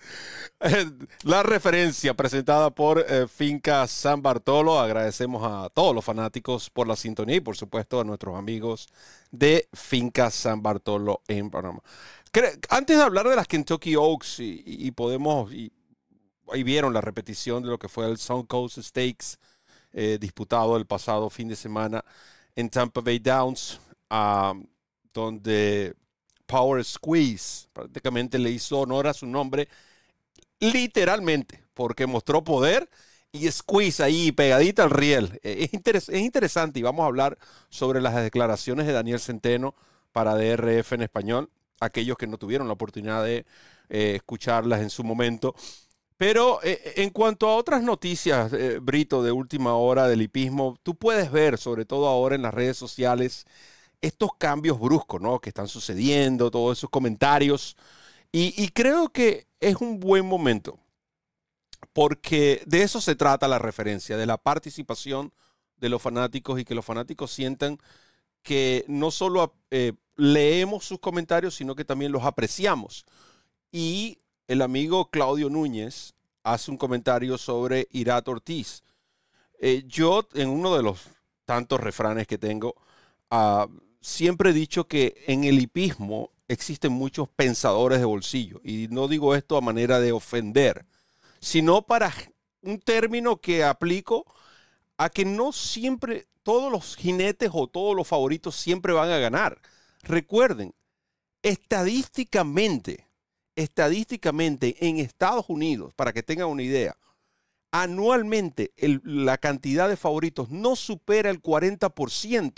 [1.23, 4.80] La referencia presentada por eh, Finca San Bartolo.
[4.80, 8.88] Agradecemos a todos los fanáticos por la sintonía y, por supuesto, a nuestros amigos
[9.32, 11.82] de Finca San Bartolo en Panamá.
[12.69, 15.52] Antes de hablar de las Kentucky Oaks y, podemos.
[15.54, 15.71] Y,
[16.52, 19.38] ahí vieron la repetición de lo que fue el Sun Coast Stakes
[19.91, 22.04] eh, disputado el pasado fin de semana
[22.58, 23.80] en Tampa Bay Downs,
[25.13, 25.96] donde
[26.48, 29.70] Power Squeeze prácticamente le hizo honor a su nombre,
[30.60, 32.89] literalmente, porque mostró poder
[33.32, 35.39] y Squeeze ahí pegadita al riel.
[35.43, 37.38] Eh, es, es interesante y vamos a hablar
[37.70, 39.76] sobre las declaraciones de Daniel Centeno
[40.12, 43.46] para DRF en español, aquellos que no tuvieron la oportunidad de
[43.89, 45.54] eh, escucharlas en su momento.
[46.17, 50.95] Pero eh, en cuanto a otras noticias, eh, Brito, de última hora del hipismo, tú
[50.95, 53.45] puedes ver, sobre todo ahora en las redes sociales,
[54.01, 55.39] estos cambios bruscos ¿no?
[55.39, 57.77] que están sucediendo, todos esos comentarios.
[58.32, 60.80] Y, creo que es un buen momento,
[61.93, 65.34] porque de eso se trata la referencia, de la participación
[65.77, 67.80] de los fanáticos y que los fanáticos sientan
[68.43, 73.06] que no solo eh, leemos sus comentarios, sino que también los apreciamos.
[73.71, 78.83] Y el amigo Claudio Núñez hace un comentario sobre Irat Ortiz.
[79.60, 81.01] Eh, yo, en uno de los
[81.45, 82.75] tantos refranes que tengo,
[83.29, 83.67] ah,
[84.01, 88.62] siempre he dicho que en el hipismo existen muchos pensadores de bolsillo.
[88.63, 90.86] Y no digo esto a manera de ofender,
[91.39, 92.13] sino para
[92.62, 94.25] un término que aplico
[94.97, 99.60] a que no siempre todos los jinetes o todos los favoritos siempre van a ganar.
[100.03, 100.73] Recuerden,
[101.43, 103.07] estadísticamente,
[103.58, 106.96] estadísticamente en Estados Unidos, para que tengan una idea,
[107.72, 108.72] anualmente
[109.04, 112.54] la cantidad de favoritos no supera el 40%.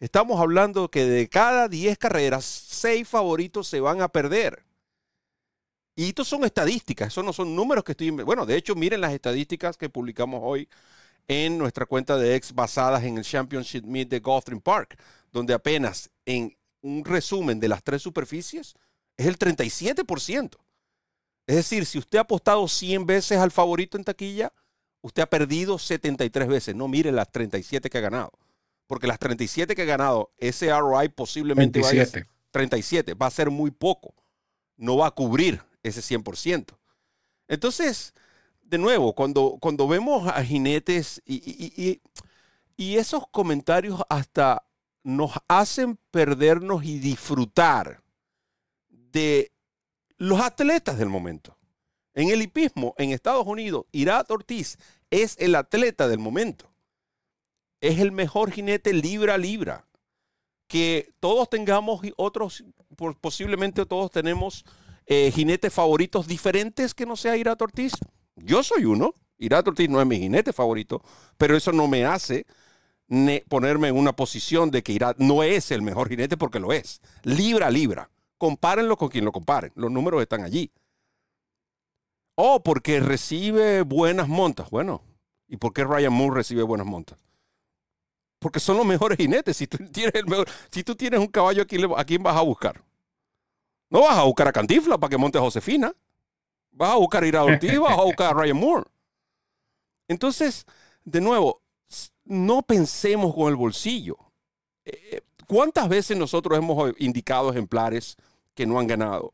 [0.00, 4.64] Estamos hablando que de cada 10 carreras, 6 favoritos se van a perder.
[5.94, 8.10] Y estos son estadísticas, esos no son números que estoy...
[8.10, 10.66] Bueno, de hecho, miren las estadísticas que publicamos hoy
[11.28, 14.98] en nuestra cuenta de ex basadas en el Championship Meet de Gulfstream Park,
[15.30, 18.74] donde apenas en un resumen de las tres superficies,
[19.20, 20.56] es el 37%.
[21.46, 24.50] Es decir, si usted ha apostado 100 veces al favorito en taquilla,
[25.02, 26.74] usted ha perdido 73 veces.
[26.74, 28.32] No mire las 37 que ha ganado.
[28.86, 33.50] Porque las 37 que ha ganado, ese ROI posiblemente va a 37, va a ser
[33.50, 34.14] muy poco.
[34.78, 36.74] No va a cubrir ese 100%.
[37.46, 38.14] Entonces,
[38.62, 42.00] de nuevo, cuando, cuando vemos a jinetes y,
[42.76, 44.64] y esos comentarios hasta
[45.02, 47.99] nos hacen perdernos y disfrutar
[49.12, 49.52] de
[50.16, 51.56] los atletas del momento.
[52.14, 54.78] En el hipismo, en Estados Unidos, Irat Ortiz
[55.10, 56.70] es el atleta del momento.
[57.80, 59.86] Es el mejor jinete libra libra.
[60.66, 62.62] que todos tengamos otros,
[63.20, 64.64] posiblemente todos tenemos
[65.06, 67.92] eh, jinetes favoritos diferentes que no sea Irato Ortiz.
[68.36, 69.14] Yo soy uno.
[69.38, 71.02] Irato Ortiz no es mi jinete favorito,
[71.38, 72.44] pero eso no me hace
[73.08, 76.72] ne- ponerme en una posición de que Irat no es el mejor jinete porque lo
[76.72, 77.00] es.
[77.24, 78.10] Libra libra.
[78.40, 79.70] Compárenlo con quien lo comparen.
[79.74, 80.72] Los números están allí.
[82.36, 84.70] Oh, porque recibe buenas montas.
[84.70, 85.02] Bueno,
[85.46, 87.18] ¿y por qué Ryan Moore recibe buenas montas?
[88.38, 89.58] Porque son los mejores jinetes.
[89.58, 91.64] Si tú tienes, el mejor, si tú tienes un caballo,
[91.98, 92.82] ¿a quién, vas a buscar?
[93.90, 95.94] No vas a buscar a Cantifla para que monte a Josefina.
[96.70, 98.84] Vas a buscar a Ira Ortiz, vas a buscar a Ryan Moore.
[100.08, 100.64] Entonces,
[101.04, 101.60] de nuevo,
[102.24, 104.16] no pensemos con el bolsillo.
[104.86, 108.16] Eh, ¿Cuántas veces nosotros hemos indicado ejemplares
[108.60, 109.32] que no han ganado?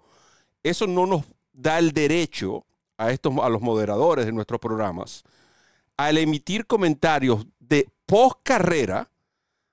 [0.63, 2.65] Eso no nos da el derecho
[2.97, 5.25] a, estos, a los moderadores de nuestros programas
[5.97, 9.11] al emitir comentarios de post carrera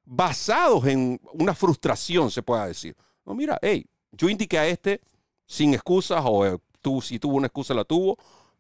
[0.06, 2.96] basados en una frustración, se pueda decir.
[3.26, 5.02] No, mira, hey, yo indiqué a este
[5.46, 8.18] sin excusas o eh, tú, si tuvo una excusa la tuvo,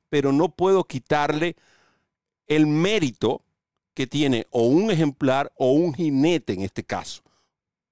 [0.10, 1.56] pero no puedo quitarle
[2.46, 3.42] el mérito
[3.96, 7.24] que tiene o un ejemplar o un jinete en este caso.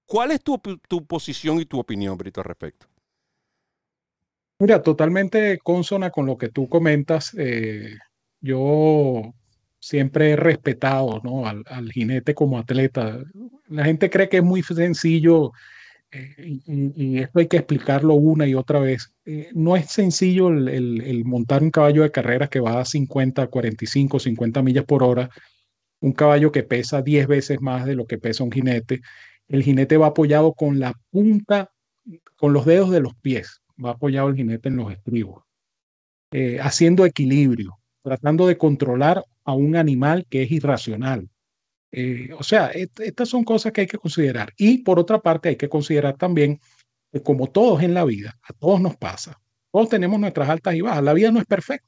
[0.05, 2.90] ¿Cuál es tu, tu posición y tu opinión, Brito, al respecto?
[4.61, 7.33] Mira, totalmente consona con lo que tú comentas.
[7.37, 7.97] eh,
[8.41, 9.33] yo
[9.79, 11.47] siempre he respetado, ¿no?
[11.47, 13.19] al, al jinete como atleta.
[13.67, 15.51] La gente cree que es muy sencillo
[16.11, 19.13] eh, y, esto hay que explicarlo una y otra vez.
[19.25, 22.85] Eh, no es sencillo el, el- el montar un caballo de carreras que va a
[22.85, 25.29] 50, 45, 50 millas por hora,
[26.01, 29.01] un caballo que pesa 10 veces más de lo que pesa un jinete.
[29.47, 31.71] El jinete va apoyado con la punta,
[32.35, 35.43] con los dedos de los pies, va apoyado el jinete en los estribos,
[36.31, 41.29] eh, haciendo equilibrio, tratando de controlar a un animal que es irracional.
[41.91, 44.53] Eh, o sea, estas son cosas que hay que considerar.
[44.57, 46.59] Y por otra parte, hay que considerar también
[47.11, 49.41] que como todos en la vida, a todos nos pasa,
[49.71, 51.03] todos tenemos nuestras altas y bajas.
[51.03, 51.87] La vida no es perfecta,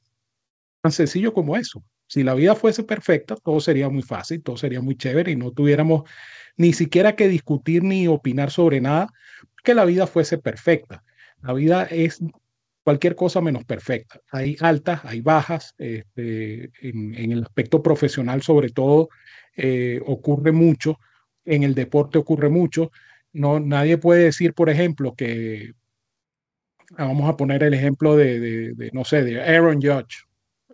[0.82, 1.82] tan sencillo como eso.
[2.06, 5.52] Si la vida fuese perfecta, todo sería muy fácil, todo sería muy chévere y no
[5.52, 6.08] tuviéramos
[6.56, 9.08] ni siquiera que discutir ni opinar sobre nada,
[9.62, 11.02] que la vida fuese perfecta.
[11.44, 12.20] La vida es
[12.82, 14.20] cualquier cosa menos perfecta.
[14.30, 19.08] Hay altas, hay bajas, este, en, en el aspecto profesional sobre todo
[19.56, 20.98] eh, ocurre mucho,
[21.44, 22.90] en el deporte ocurre mucho.
[23.32, 25.72] No, nadie puede decir, por ejemplo, que
[26.96, 30.24] ah, vamos a poner el ejemplo de, de, de, no sé, de Aaron Judge.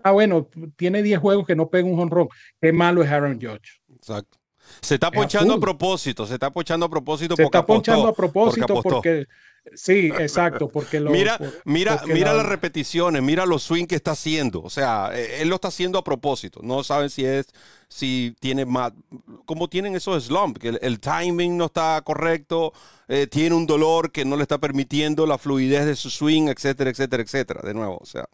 [0.05, 2.29] Ah, bueno, tiene 10 juegos que no pega un honrón.
[2.61, 3.81] Qué malo es Aaron Judge.
[3.93, 4.39] Exacto.
[4.81, 8.03] Se está Es ponchando a propósito, se está ponchando a propósito Se porque está ponchando
[8.03, 9.27] apostó, a propósito porque,
[9.75, 13.87] sí, exacto, porque lo, mira, por- mira, porque mira la- las repeticiones, mira los swing
[13.87, 14.63] que está haciendo.
[14.63, 16.61] O sea, eh, él lo está haciendo a propósito.
[16.63, 17.47] No saben si es,
[17.89, 18.93] si tiene más,
[19.47, 22.73] como tienen esos slumps, que el, el timing no está correcto,
[23.09, 26.91] eh, tiene un dolor que no le está permitiendo la fluidez de su swing, etcétera,
[26.91, 27.61] etcétera, etcétera.
[27.63, 28.27] De nuevo, o sea,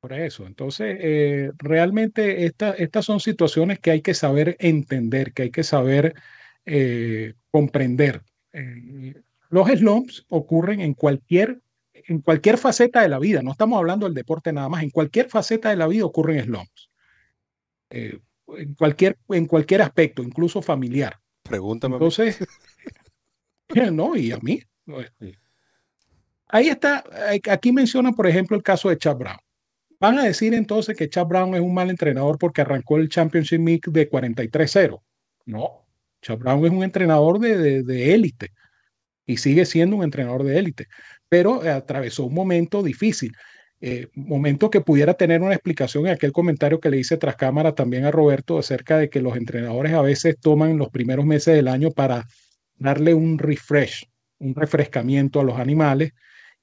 [0.00, 5.44] Por eso, entonces, eh, realmente esta- estas son situaciones que hay que saber entender, que
[5.44, 6.14] hay que saber
[6.66, 8.22] eh, comprender.
[8.52, 9.14] Eh,
[9.54, 11.60] los slumps ocurren en cualquier,
[11.92, 15.28] en cualquier faceta de la vida, no estamos hablando del deporte nada más, en cualquier
[15.28, 16.90] faceta de la vida ocurren slumps.
[17.88, 21.20] Eh, en cualquier, en cualquier aspecto, incluso familiar.
[21.44, 21.94] pregúntame.
[21.94, 22.44] Entonces,
[23.92, 24.60] no, y a mí.
[26.48, 29.38] Ahí está, eh, aquí menciona, por ejemplo, el caso de Chad Brown.
[30.00, 33.60] Van a decir entonces que Chad Brown es un mal entrenador porque arrancó el Championship
[33.60, 35.00] League de 43-0.
[35.46, 35.86] No,
[36.22, 38.50] Chad Brown es un entrenador de, de, de élite
[39.26, 40.86] y sigue siendo un entrenador de élite,
[41.28, 43.32] pero atravesó un momento difícil,
[43.80, 47.74] eh, momento que pudiera tener una explicación en aquel comentario que le hice tras cámara
[47.74, 51.68] también a Roberto acerca de que los entrenadores a veces toman los primeros meses del
[51.68, 52.26] año para
[52.76, 54.08] darle un refresh,
[54.38, 56.12] un refrescamiento a los animales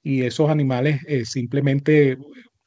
[0.02, 2.18] y esos animales eh, simplemente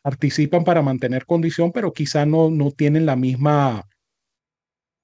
[0.01, 3.83] participan para mantener condición, pero quizá no, no tienen la misma,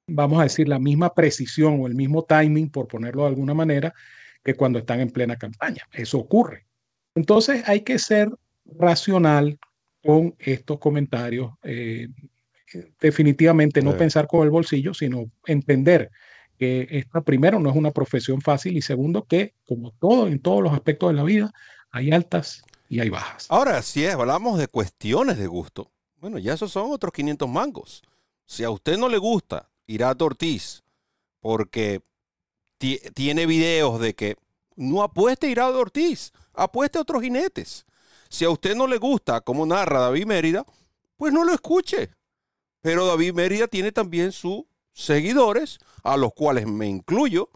[0.08, 3.94] vamos a decir, la misma precisión o el mismo timing, por ponerlo de alguna manera,
[4.44, 5.88] que cuando están en plena campaña.
[5.92, 6.66] Eso ocurre.
[7.16, 8.30] Entonces hay que ser
[8.66, 9.60] racional
[10.04, 11.52] con estos comentarios.
[11.64, 12.08] eh,
[13.02, 13.98] definitivamente no Sí.
[13.98, 16.10] pensar con el bolsillo, sino entender
[16.58, 20.64] que esta, primero, no es una profesión fácil y segundo, que como todo en todos
[20.64, 21.52] los aspectos de la vida,
[21.92, 23.48] hay altas y hay bajas.
[23.50, 28.04] Ahora, si es- hablamos de cuestiones de gusto, bueno, ya esos son otros 500 mangos.
[28.46, 30.84] Si a usted no le gusta Irato Ortiz
[31.42, 32.02] porque
[33.14, 34.38] tiene videos de que
[34.76, 37.86] no apueste a Irato Ortiz, apueste a otros jinetes.
[38.30, 40.66] Si a usted no le gusta cómo narra David Mérida,
[41.18, 42.10] pues no lo escuche.
[42.82, 44.64] Pero David Mérida tiene también sus
[44.94, 47.50] seguidores, a los cuales me incluyo,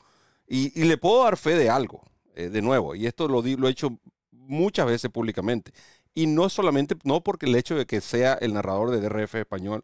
[0.47, 2.03] Y, le puedo dar fe de algo,
[2.35, 3.97] eh, de nuevo, y esto lo, lo he hecho
[4.31, 5.71] muchas veces públicamente.
[6.13, 9.83] Y no solamente, no porque el hecho de que sea el narrador de DRF español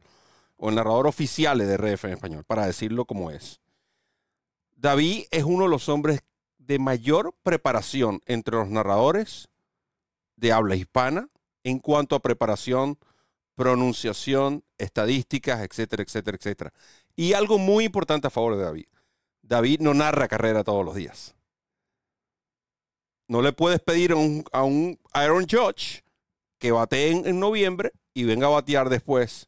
[0.58, 3.61] o el narrador oficial de DRF español, para decirlo como es.
[4.82, 6.22] David es uno de los hombres
[6.58, 9.48] de mayor preparación entre los narradores
[10.38, 11.30] de habla hispana
[11.64, 12.98] en cuanto a preparación,
[13.54, 16.74] pronunciación, estadísticas, etcétera, etcétera, etcétera.
[17.16, 18.86] Y algo muy importante a favor de David.
[19.44, 21.36] David no narra carrera todos los días.
[23.28, 26.02] No le puedes pedir a un, Aaron Judge
[26.58, 29.48] que batee en, noviembre y venga a batear después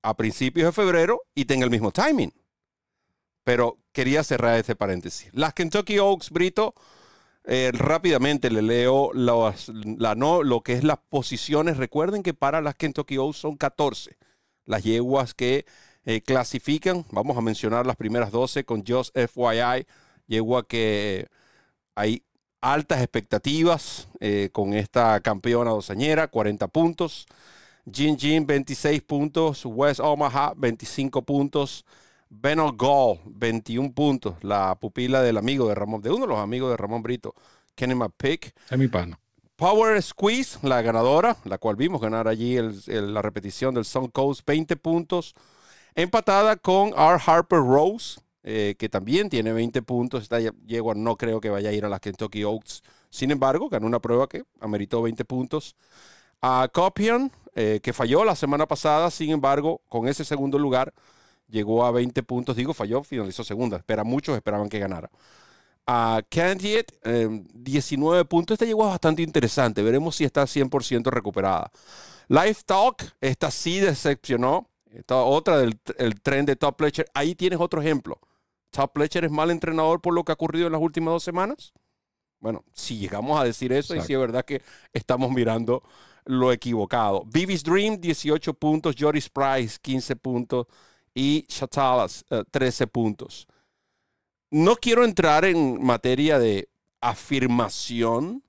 [0.00, 2.32] a principios de febrero y tenga el mismo timing.
[3.44, 5.30] Pero quería cerrar este paréntesis.
[5.32, 6.74] Las Kentucky Oaks, Brito,
[7.44, 9.54] eh, rápidamente le leo la,
[10.16, 11.78] no, lo que es las posiciones.
[11.78, 14.18] Recuerden que para las Kentucky Oaks son 14
[14.66, 15.64] las yeguas que
[16.04, 17.04] eh, clasifican.
[17.10, 19.86] Vamos a mencionar las primeras 12 con Just FYI.
[20.26, 21.28] Yegua que
[21.94, 22.24] hay
[22.60, 27.26] altas expectativas eh, con esta campeona dosañera, 40 puntos.
[27.90, 29.64] Jin Jin, 26 puntos.
[29.66, 31.84] West Omaha, 25 puntos.
[32.40, 34.34] Benel Gall, 21 puntos.
[34.42, 37.34] La pupila del amigo de Ramón, de uno de los amigos de Ramón Brito,
[37.74, 38.54] Kenny McPick.
[38.70, 39.18] Es mi pano.
[39.56, 44.76] Power Squeeze, la ganadora, la cual vimos ganar allí la repetición del Sun Coast, 20
[44.76, 45.34] puntos.
[45.94, 47.22] Empatada con R.
[47.24, 50.22] Harper Rose, eh, que también tiene 20 puntos.
[50.22, 52.82] Esta yegua no creo que vaya a ir a las Kentucky Oaks.
[53.10, 55.76] Sin embargo, ganó una prueba que ameritó 20 puntos.
[56.42, 60.92] A Copian, eh, que falló la semana pasada, sin embargo, con ese segundo lugar,
[61.48, 62.56] llegó a 20 puntos.
[62.56, 63.76] Digo, falló, finalizó segunda.
[63.76, 65.10] Espera, muchos esperaban que ganara.
[65.86, 66.92] A Candiet,
[67.54, 68.54] 19 puntos.
[68.54, 69.82] Esta llegó bastante interesante.
[69.82, 71.70] Veremos si está 100% recuperada.
[72.28, 74.68] Life Talk, esta sí decepcionó.
[74.90, 77.06] Esta otra del el tren de Top Pletcher.
[77.14, 78.18] Ahí tienes otro ejemplo.
[78.70, 81.72] Top Pletcher es mal entrenador por lo que ha ocurrido en las últimas dos semanas?
[82.40, 85.82] Bueno, si llegamos a decir eso, y si es verdad que estamos mirando
[86.24, 87.24] lo equivocado.
[87.26, 88.94] Vivis Dream, 18 puntos.
[88.98, 90.66] Joris Price, 15 puntos.
[91.14, 93.46] Y Chatalas, 13 puntos.
[94.50, 96.68] No quiero entrar en materia de
[97.00, 98.42] afirmación,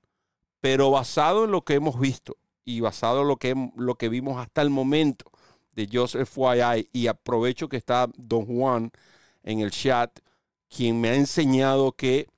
[0.60, 4.40] pero basado en lo que hemos visto y basado en lo que, lo que vimos
[4.40, 5.30] hasta el momento
[5.72, 8.90] de Joseph FYI, y aprovecho que está Don Juan
[9.42, 10.18] en el chat,
[10.68, 12.28] quien me ha enseñado que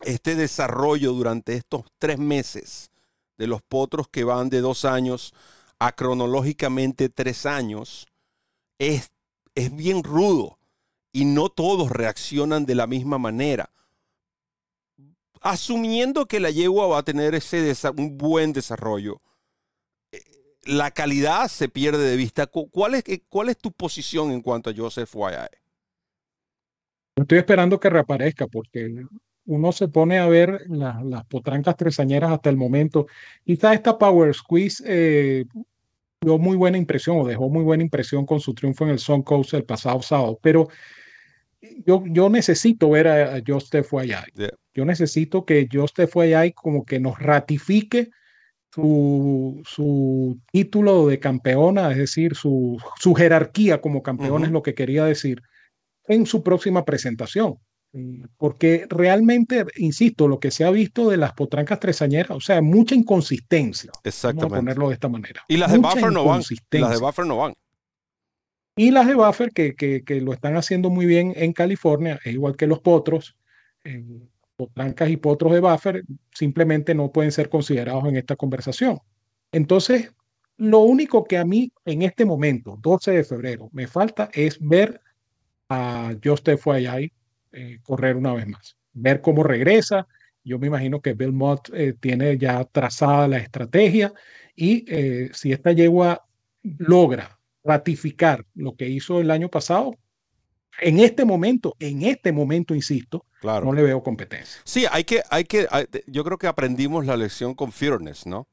[0.00, 2.90] este desarrollo durante estos tres meses
[3.38, 5.32] de los potros que van de dos años
[5.78, 8.06] a cronológicamente tres años
[8.78, 9.10] es,
[9.58, 10.56] es bien rudo
[11.12, 13.70] y no todos reaccionan de la misma manera.
[15.40, 19.20] Asumiendo que la yegua va a tener ese un buen desarrollo,
[20.12, 20.20] eh,
[20.62, 22.46] la calidad se pierde de vista.
[22.46, 25.58] ¿Cuál es, cuál es tu posición en cuanto a Joseph YI?
[27.16, 29.06] Estoy esperando que reaparezca porque
[29.46, 33.08] uno se pone a ver las potrancas tresañeras hasta el momento.
[33.44, 35.46] Quizá esta Power Squeeze eh,
[36.20, 39.22] dio muy buena impresión o dejó muy buena impresión con su triunfo en el Sun
[39.22, 40.68] Coast el pasado sábado, pero
[41.84, 43.88] yo, yo necesito ver a, a Joseph
[44.74, 48.10] Yo necesito que Joseph Wayai como que nos ratifique
[48.72, 54.74] su, su, título de campeona, es decir, su, su jerarquía como campeona es lo que
[54.74, 55.42] quería decir
[56.06, 57.58] en su próxima presentación.
[57.92, 62.60] Mm, porque realmente, insisto, lo que se ha visto de las potrancas tresañeras, o sea,
[62.60, 63.90] mucha inconsistencia.
[64.04, 64.44] Exactamente.
[64.44, 65.42] Vamos a ponerlo de esta manera.
[65.48, 66.42] Y las de Buffer no van.
[66.70, 67.54] Las de Buffer no van.
[68.76, 72.34] Y las de Buffer, que, que, que, lo están haciendo muy bien en California, es
[72.34, 73.36] igual que los potros,
[73.84, 74.04] eh,
[74.56, 79.00] potrancas y potros de Buffer, simplemente no pueden ser considerados en esta conversación.
[79.50, 80.12] Entonces,
[80.58, 85.00] lo único que a mí en este momento, 12 de febrero, me falta es ver
[85.68, 87.12] a Joseph Fayay
[87.52, 90.06] eh, correr una vez más, ver cómo regresa.
[90.44, 94.12] Yo me imagino que Bill Mott eh, tiene ya trazada la estrategia
[94.54, 96.26] y eh, si esta yegua
[96.62, 99.96] logra ratificar lo que hizo el año pasado,
[100.80, 103.66] en este momento, en este momento, insisto, claro.
[103.66, 104.60] no le veo competencia.
[104.64, 105.66] Sí, hay que, hay que,
[106.06, 108.48] yo creo que aprendimos la lección con Fearness, ¿no?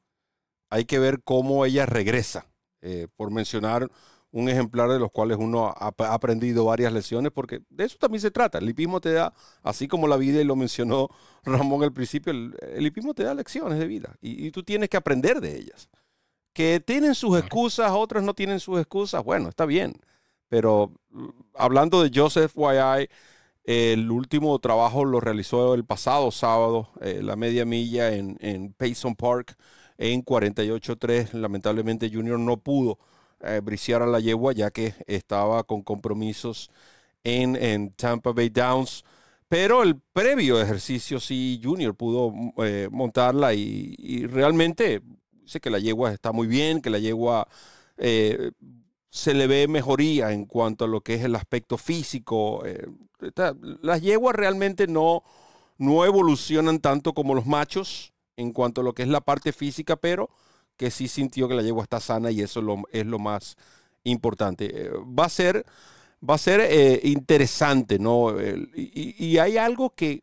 [0.70, 2.46] Hay que ver cómo ella regresa.
[3.16, 3.88] por mencionar
[4.32, 8.30] un ejemplar de los cuales uno ha, aprendido varias lecciones, porque de eso también se
[8.30, 8.58] trata.
[8.58, 11.08] El hipismo te da, así como la vida, y lo mencionó
[11.44, 15.40] Ramón al principio, el, hipismo te da lecciones de vida y, tú tienes que aprender
[15.40, 15.88] de ellas.
[16.52, 20.00] Que tienen sus excusas, otras no tienen sus excusas, bueno, está bien.
[20.48, 23.08] Pero mm, hablando de Joseph Y.I.,
[23.64, 29.16] el último trabajo lo realizó el pasado sábado, eh, la media milla en, en Payson
[29.16, 29.56] Park
[29.98, 31.32] en 48.3.
[31.32, 32.98] Lamentablemente Junior no pudo
[33.40, 33.60] eh,
[33.94, 36.70] a la yegua ya que estaba con compromisos
[37.24, 39.04] en, en Tampa Bay Downs.
[39.48, 42.32] pero el previo ejercicio sí Junior pudo
[42.64, 45.02] eh, montarla y, realmente
[45.44, 47.48] sé que la yegua está muy bien, que la yegua
[47.98, 48.50] eh,
[49.10, 52.64] se le ve mejoría en cuanto a lo que es el aspecto físico.
[52.66, 52.86] Eh,
[53.82, 55.22] las yeguas realmente no,
[55.78, 59.96] no evolucionan tanto como los machos en cuanto a lo que es la parte física,
[59.96, 60.28] pero
[60.76, 62.60] que sí sintió que la yegua está sana y eso
[62.92, 63.56] es lo más
[64.04, 64.90] importante.
[65.04, 65.64] va a ser
[66.28, 68.34] va a ser eh, interesante, ¿no?
[68.74, 70.22] y, hay algo que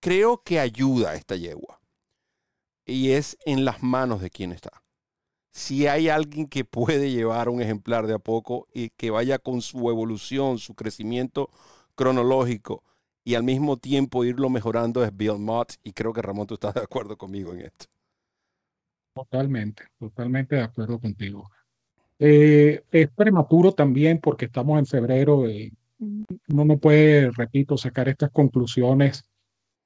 [0.00, 1.80] creo que ayuda a esta yegua.
[2.84, 4.82] Y es en las manos de quien está.
[5.50, 9.62] Si hay alguien que puede llevar un ejemplar de a poco y que vaya con
[9.62, 11.50] su evolución, su crecimiento
[11.94, 12.84] cronológico
[13.24, 15.74] y al mismo tiempo irlo mejorando es Bill Mott.
[15.82, 17.86] Y creo que Ramón, tú estás de acuerdo conmigo en esto.
[19.16, 21.50] Totalmente, totalmente de acuerdo contigo.
[22.18, 25.50] Eh, es prematuro también porque estamos en febrero.
[25.50, 29.24] y uno no puede, repito, sacar estas conclusiones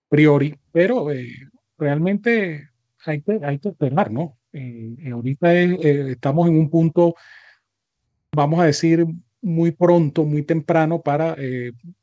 [0.09, 1.33] priori, pero eh,
[1.79, 2.71] realmente
[3.07, 4.37] hay que, hay que esperar, ¿no?
[4.53, 7.15] Eh, ahorita estamos en un punto,
[8.33, 9.07] vamos a decir,
[9.41, 11.37] muy pronto, muy temprano para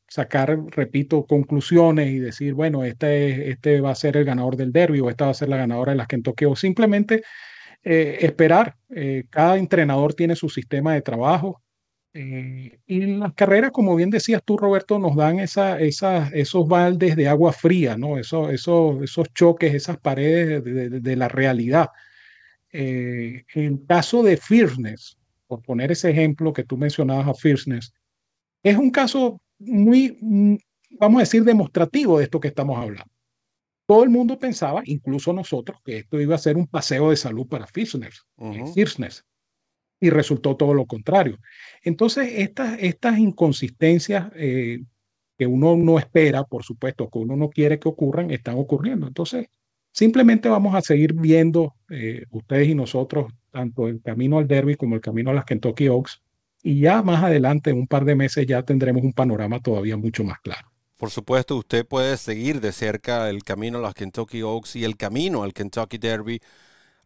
[0.08, 5.00] sacar, repito, conclusiones y decir, bueno, este, este va a ser el ganador del derby
[5.00, 7.22] o esta va a ser la ganadora de las Kentucky o simplemente
[7.84, 8.76] eh, esperar.
[8.90, 11.62] Eh, cada entrenador tiene su sistema de trabajo.
[12.14, 17.14] Eh, y las carreras, como bien decías tú, Roberto, nos dan esa, esa, esos baldes
[17.14, 18.18] de agua fría, ¿no?
[18.18, 21.90] Eso, eso, esos choques, esas paredes de, la realidad.
[22.70, 27.92] en el caso de Fierceness, por poner ese ejemplo que tú mencionabas a Fierceness,
[28.62, 30.56] es un caso muy, mm,
[30.98, 33.10] vamos a decir, demostrativo de esto que estamos hablando.
[33.86, 37.46] Todo el mundo pensaba, incluso nosotros, que esto iba a ser un paseo de salud
[37.46, 39.24] para Fitness,
[40.00, 41.38] y resultó todo lo contrario.
[41.82, 44.80] Entonces, estas, estas inconsistencias eh,
[45.38, 49.06] que uno no espera, por supuesto, que uno no quiere que ocurran, están ocurriendo.
[49.06, 49.48] Entonces,
[49.92, 54.96] simplemente vamos a seguir viendo eh, ustedes y nosotros, tanto el camino al derby como
[54.96, 56.22] el camino a las Kentucky Oaks,
[56.68, 60.22] y ya más adelante, en un par de meses, ya tendremos un panorama todavía mucho
[60.22, 60.70] más claro.
[60.98, 64.98] Por supuesto, usted puede seguir de cerca el camino a las Kentucky Oaks y el
[64.98, 66.42] camino al Kentucky Derby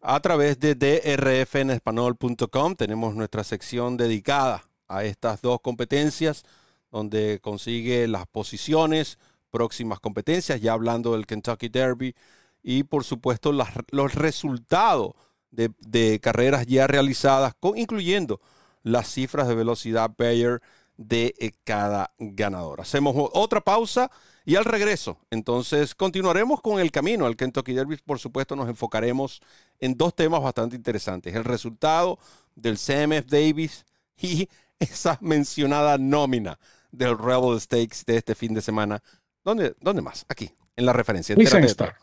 [0.01, 2.75] a través de drfenespanol.com.
[2.75, 6.43] Tenemos nuestra sección dedicada a estas dos competencias,
[6.91, 9.17] donde consigue las posiciones,
[9.49, 12.15] próximas competencias, ya hablando del Kentucky Derby,
[12.61, 15.13] y por supuesto los resultados
[15.51, 18.41] de, carreras ya realizadas, incluyendo
[18.83, 20.61] las cifras de velocidad Bayer
[20.97, 22.81] de eh, cada ganador.
[22.81, 24.11] Hacemos otra pausa
[24.45, 27.97] y al regreso, entonces continuaremos con el camino al Kentucky Derby.
[28.05, 29.41] Por supuesto, nos enfocaremos
[29.79, 32.19] en dos temas bastante interesantes: el resultado
[32.55, 33.85] del CMF Davis
[34.21, 34.47] y
[34.79, 36.59] esa mencionada nómina
[36.91, 39.01] del Rebel Stakes de este fin de semana.
[39.43, 40.25] ¿Dónde, dónde más?
[40.29, 41.35] Aquí, en la referencia.
[41.35, 41.95] Recent Star.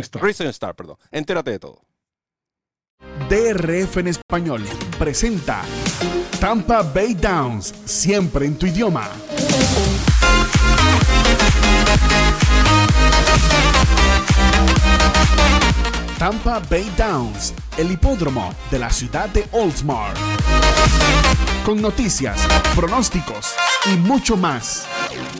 [0.00, 0.46] Star.
[0.48, 0.96] Star, perdón.
[1.10, 1.82] Entérate de todo.
[3.28, 4.62] DRF en español
[5.00, 5.62] presenta
[6.38, 9.08] Tampa Bay Downs, siempre en tu idioma.
[16.20, 20.14] Tampa Bay Downs, el hipódromo de la ciudad de Oldsmar.
[21.64, 22.38] Con noticias,
[22.76, 23.54] pronósticos
[23.86, 24.86] y mucho más.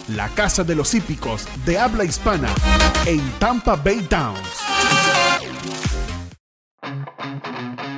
[0.08, 2.48] La casa de los hípicos de habla hispana
[3.04, 5.05] en Tampa Bay Downs.
[6.86, 7.95] Thank you.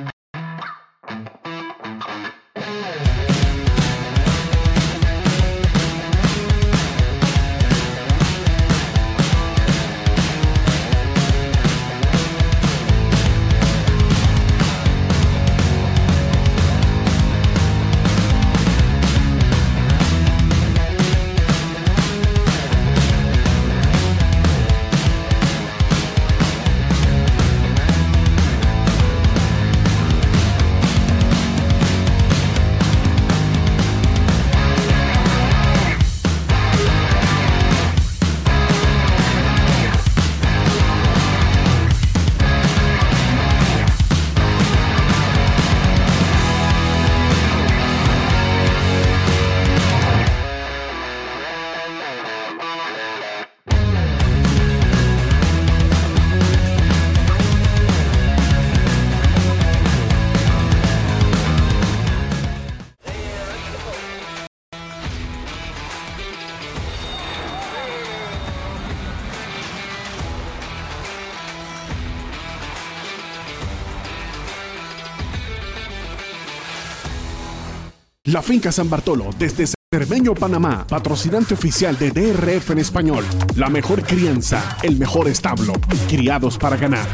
[78.31, 83.25] La finca San Bartolo, desde Cermeño Panamá, patrocinante oficial de DRF en español.
[83.55, 85.73] La mejor crianza, el mejor establo.
[86.07, 87.07] Criados para ganar.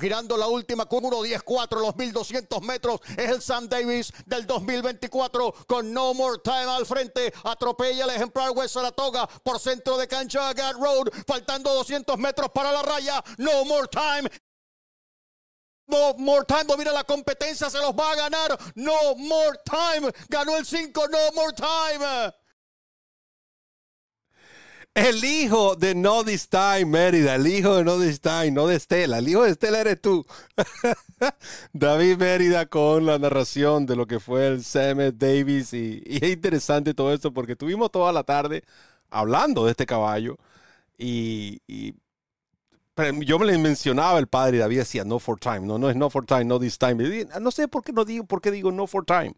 [0.00, 3.00] Girando la última con 1.10.4, los 1200 metros.
[3.16, 7.32] Es el Sam Davis del 2024 con No More Time al frente.
[7.44, 11.08] Atropella el ejemplar West Saratoga por centro de cancha Gad Road.
[11.26, 13.22] Faltando 200 metros para la raya.
[13.38, 14.30] No More Time
[15.86, 18.58] no more time, domina la competencia, se los va a ganar.
[18.74, 20.10] No more time.
[20.28, 22.32] Ganó el 5, no more time.
[24.94, 28.76] El hijo de No This Time, Mérida, el hijo de No This Time, no de
[28.76, 30.24] Estela, el hijo de Estela eres tú.
[31.72, 36.30] David Mérida con la narración de lo que fue el Sam Davis y, y, es
[36.30, 38.62] interesante todo esto porque tuvimos toda la tarde
[39.10, 40.38] hablando de este caballo
[40.96, 41.60] y
[42.96, 46.10] yo me le mencionaba el padre David decía no for time, no, no es no
[46.10, 47.26] for time, no this time.
[47.40, 49.34] no sé por qué no digo, por qué digo no for time.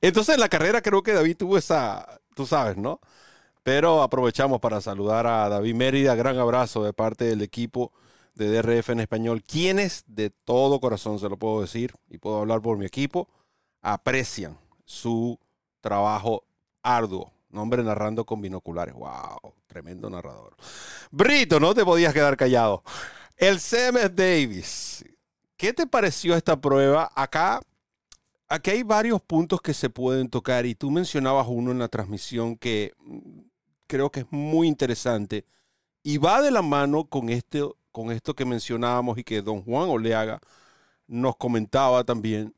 [0.00, 3.00] Entonces en la carrera creo que David tuvo esa, tú sabes, ¿no?
[3.62, 7.92] Pero aprovechamos para saludar a David Mérida, gran abrazo de parte del equipo
[8.34, 12.62] de DRF en español, quienes de todo corazón, se lo puedo decir y puedo hablar
[12.62, 13.28] por mi equipo,
[13.82, 15.38] aprecian su
[15.80, 16.44] trabajo
[16.82, 18.94] arduo Nombre narrando con binoculares.
[18.94, 19.54] ¡Wow!
[19.66, 20.56] Tremendo narrador.
[21.10, 22.82] Brito, no te podías quedar callado.
[23.36, 25.04] El CMS Davis.
[25.56, 27.10] ¿Qué te pareció esta prueba?
[27.14, 27.60] Acá,
[28.48, 32.56] aquí hay varios puntos que se pueden tocar y tú mencionabas uno en la transmisión
[32.56, 33.40] que mm,
[33.86, 35.44] creo que es muy interesante
[36.02, 39.90] y va de la mano con, este, con esto que mencionábamos y que don Juan
[39.90, 40.40] Oleaga
[41.06, 42.54] nos comentaba también,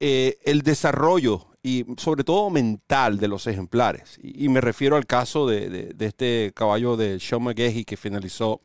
[0.00, 4.18] eh, el desarrollo y sobre todo mental de los ejemplares.
[4.22, 8.60] Y, me refiero al caso de, este caballo de Sean McGahey que finalizó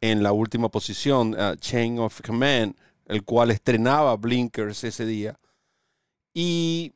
[0.00, 2.74] en la última posición, uh, Chain of Command,
[3.06, 5.38] el cual estrenaba Blinkers ese día.
[6.34, 6.92] Y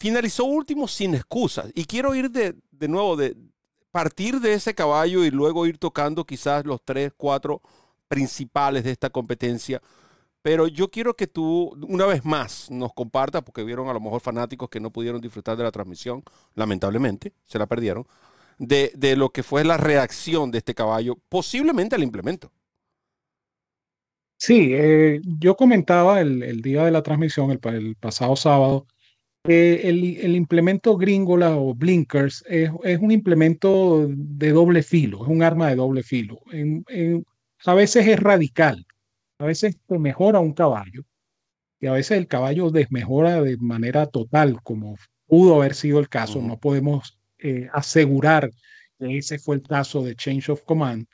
[0.00, 1.70] finalizó último sin excusas.
[1.74, 3.36] Y quiero ir de, de nuevo, de
[3.90, 7.60] partir de ese caballo y luego ir tocando quizás los tres, cuatro
[8.08, 9.82] principales de esta competencia
[10.42, 14.20] pero yo quiero que tú, una vez más, nos compartas, porque vieron a lo mejor
[14.20, 16.22] fanáticos que no pudieron disfrutar de la transmisión,
[16.54, 18.06] lamentablemente, se la perdieron,
[18.58, 22.52] de, lo que fue la reacción de este caballo, posiblemente al implemento.
[24.36, 28.86] Sí, eh, yo comentaba el, día de la transmisión, el, pasado sábado,
[29.42, 32.70] que el, implemento gringola o blinkers es,
[33.00, 36.40] un implemento de doble filo, es un arma de doble filo.
[37.66, 38.86] a veces es radical,
[39.38, 41.04] a veces te mejora un caballo
[41.80, 46.42] y a veces el caballo desmejora de manera total, como pudo haber sido el caso.
[46.42, 48.50] No podemos eh, asegurar
[48.98, 51.06] que ese fue el caso de Change of Command,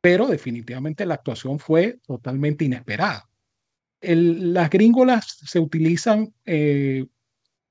[0.00, 3.28] pero definitivamente la actuación fue totalmente inesperada.
[4.00, 7.06] las gringolas se utilizan eh,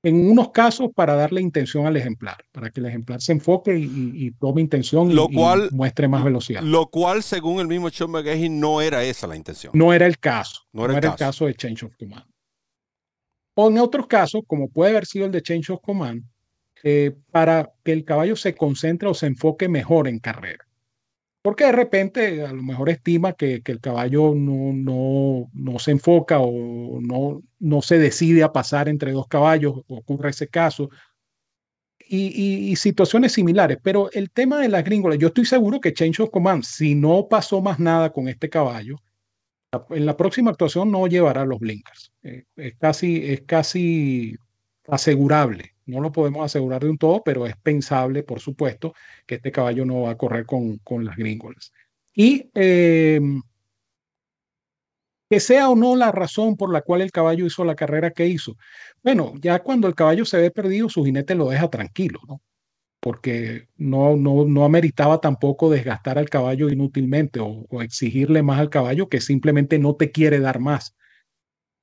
[0.02, 4.30] en unos casos para darle intención al ejemplar, para que el ejemplar se enfoque y,
[4.32, 6.62] tome intención lo y, cual, muestre más velocidad.
[6.62, 9.72] Lo cual, según el mismo Sean McGahey, no era esa la intención.
[9.74, 10.62] No era el caso.
[10.72, 11.46] No era, el, caso.
[11.46, 12.26] de Change of Command.
[13.54, 16.22] O en otros casos, como puede haber sido el de Change of Command,
[16.84, 20.67] eh, para que el caballo se concentre o se enfoque mejor en carrera
[21.42, 26.40] porque de repente a lo mejor estima que, el caballo no, no, no, se enfoca
[26.40, 30.90] o no, no se decide a pasar entre dos caballos, ocurre ese caso,
[32.10, 33.78] y, situaciones similares.
[33.82, 37.28] Pero el tema de las gringolas, yo estoy seguro que Change of Command, si no
[37.28, 38.96] pasó más nada con este caballo,
[39.90, 42.12] en la próxima actuación no llevará los blinkers.
[42.22, 44.36] Eh, es, casi, es casi
[44.86, 48.94] asegurable no lo podemos asegurar de un todo, pero es pensable, por supuesto,
[49.26, 51.72] que este caballo no va a correr con, con las gringolas.
[52.14, 53.42] Y em,
[55.30, 58.26] que sea o no la razón por la cual el caballo hizo la carrera que
[58.26, 58.56] hizo.
[59.02, 62.42] Bueno, ya cuando el caballo se ve perdido, su jinete lo deja tranquilo, ¿no?
[63.00, 68.70] Porque no, no, no ameritaba tampoco desgastar al caballo inútilmente o, o exigirle más al
[68.70, 70.96] caballo que simplemente no te quiere dar más.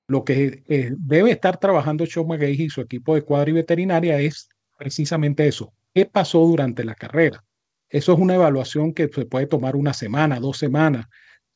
[0.07, 4.19] Lo que eh, debe estar trabajando Sean McGahey y su equipo de cuadra y veterinaria
[4.19, 5.73] es precisamente eso.
[5.93, 7.43] ¿Qué pasó durante la carrera?
[7.89, 11.07] Eso es una evaluación que se puede tomar una semana, dos semanas.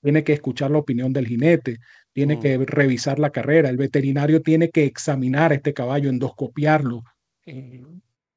[0.02, 1.80] Tiene que escuchar la opinión del jinete,
[2.14, 2.40] tiene mm.
[2.40, 3.70] que revisar la carrera.
[3.70, 7.04] El veterinario tiene que examinar este caballo, endoscopiarlo,
[7.46, 7.84] eh,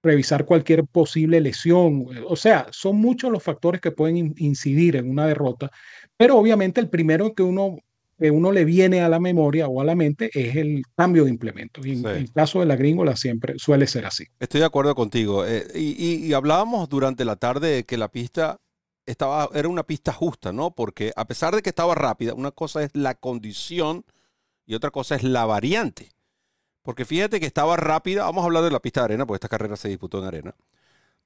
[0.02, 2.06] revisar cualquier posible lesión.
[2.26, 5.70] O sea, son muchos los factores que pueden incidir en una derrota,
[6.16, 7.76] pero obviamente el primero que uno
[8.22, 11.30] que uno le viene a la memoria o a la mente es el cambio de
[11.30, 11.84] implemento.
[11.84, 14.26] Y en el caso de la gringola siempre suele ser así.
[14.38, 15.44] Estoy de acuerdo contigo.
[15.44, 18.60] Eh, y, hablábamos durante la tarde de que la pista
[19.06, 20.72] estaba, era una pista justa, ¿no?
[20.72, 24.04] Porque a pesar de que estaba rápida, una cosa es la condición
[24.66, 26.12] y otra cosa es la variante.
[26.82, 29.48] Porque fíjate que estaba rápida, vamos a hablar de la pista de arena, porque esta
[29.48, 30.54] carrera se disputó en arena,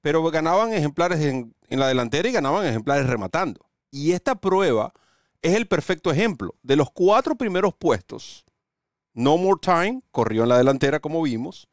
[0.00, 3.66] pero ganaban ejemplares en la delantera y ganaban ejemplares rematando.
[3.90, 4.94] Y esta prueba
[5.46, 6.54] es el perfecto ejemplo.
[6.62, 8.44] De los cuatro primeros puestos,
[9.14, 11.68] No More Time corrió en la delantera, como vimos.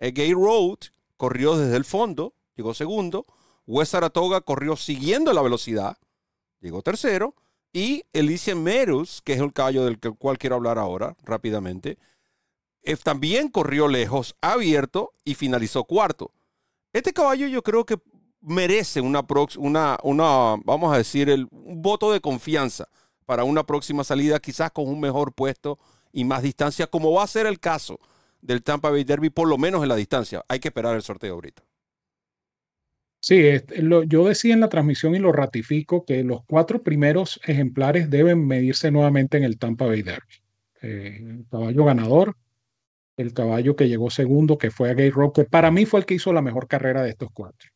[0.00, 0.78] A Gay Road
[1.16, 3.26] corrió desde el fondo, llegó segundo.
[3.66, 5.98] West Saratoga corrió siguiendo la velocidad,
[6.60, 7.34] llegó tercero.
[7.72, 11.98] Y Alicia Merus, que es el caballo del cual quiero hablar ahora rápidamente,
[12.82, 16.32] eh, también corrió lejos, abierto y finalizó cuarto.
[16.92, 18.00] Este caballo yo creo que
[18.40, 19.26] merece una,
[19.58, 22.88] una, una vamos a decir, el, un voto de confianza
[23.26, 25.78] para una próxima salida, quizás con un mejor puesto
[26.12, 28.00] y más distancia, como va a ser el caso
[28.40, 30.44] del Tampa Bay Derby, por lo menos en la distancia.
[30.48, 31.62] Hay que esperar el sorteo ahorita.
[33.20, 33.42] Sí,
[33.78, 38.46] lo, yo decía en la transmisión y lo ratifico que los cuatro primeros ejemplares deben
[38.46, 40.34] medirse nuevamente en el Tampa Bay Derby.
[40.82, 42.36] Eh, el caballo ganador,
[43.16, 46.06] el caballo que llegó segundo, que fue a Gay Rock, que para mí fue el
[46.06, 47.70] que hizo la mejor carrera de estos cuatro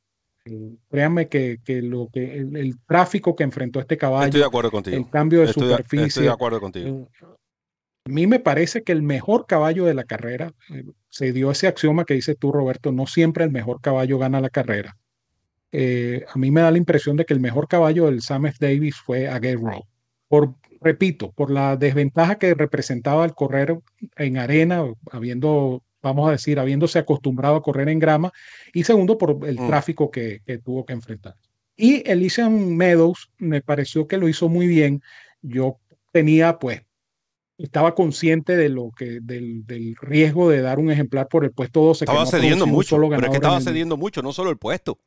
[0.89, 4.51] créanme que, que lo que el, tráfico que enfrentó este caballo,
[4.87, 7.09] el cambio de superficie, estoy de acuerdo contigo.
[7.21, 7.27] Eh,
[8.07, 11.67] a mí me parece que el mejor caballo de la carrera, eh, se dio ese
[11.67, 14.97] axioma que dices tú, Roberto, no siempre el mejor caballo gana la carrera.
[15.73, 18.97] Eh, a mí me da la impresión de que el mejor caballo del Sam Davis
[18.97, 19.87] fue Aguero.
[20.29, 23.79] Por, repito, por la desventaja que representaba el correr
[24.17, 28.33] en arena, habiendo vamos a decir, habiéndose acostumbrado a correr en grama,
[28.73, 29.67] y segundo, por el mm.
[29.67, 31.35] tráfico que, que, tuvo que enfrentar.
[31.77, 35.03] Y Elysian Meadows me pareció que lo hizo muy bien.
[35.41, 35.79] Yo
[36.13, 36.83] tenía, pues,
[37.57, 41.81] estaba consciente de lo que, del, del riesgo de dar un ejemplar por el puesto
[41.81, 42.05] 12.
[42.05, 44.99] Estaba cediendo mucho, pero es que estaba cediendo mucho, no solo el puesto.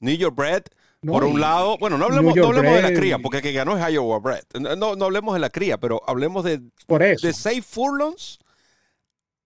[0.00, 0.64] New York Bread,
[1.04, 3.76] por un lado, bueno, no hablemos, no hablemos de la cría, porque el que ganó
[3.76, 4.44] es Iowa Bread.
[4.60, 7.26] No, no hablemos de la cría, pero hablemos de, por eso.
[7.26, 8.38] de seis furlongs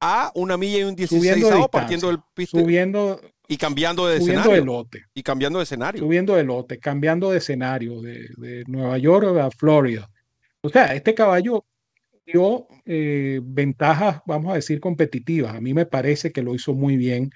[0.00, 2.58] a una milla y un 16 partiendo del piste.
[2.58, 4.52] Subiendo, y cambiando de escenario.
[4.52, 6.02] De lote, y cambiando de escenario.
[6.02, 10.08] Subiendo de lote, cambiando de escenario de, de Nueva York a Florida.
[10.60, 11.64] O sea, este caballo
[12.26, 15.54] dio eh, ventajas, vamos a decir, competitivas.
[15.54, 17.30] A mí me parece que lo hizo muy bien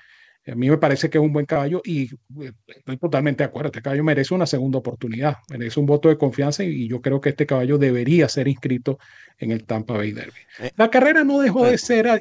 [0.46, 2.04] a mí me parece que es un buen caballo y
[2.40, 3.68] eh, estoy totalmente de acuerdo.
[3.68, 7.30] Este caballo merece una segunda oportunidad, merece un voto de confianza y yo creo que
[7.30, 8.98] este caballo debería ser inscrito
[9.38, 10.40] en el Tampa Bay Derby.
[10.60, 10.70] Eh.
[10.76, 11.78] La carrera no dejó de eh.
[11.78, 12.18] ser, ah,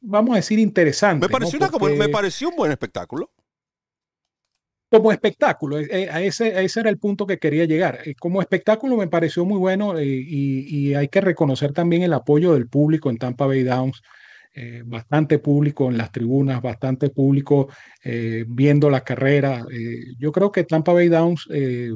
[0.00, 1.26] vamos a decir, interesante.
[1.26, 3.30] Me pareció, un buen espectáculo.
[4.90, 8.00] Como espectáculo, a ese, a ese era el punto que quería llegar.
[8.20, 10.26] Como espectáculo me pareció muy bueno y,
[10.68, 14.02] y hay que reconocer también el apoyo del público en Tampa Bay Downs
[14.54, 17.68] eh, bastante público en las tribunas, bastante público
[18.04, 19.64] eh, viendo la carrera.
[19.72, 21.48] Eh, yo creo que Tampa Bay Downs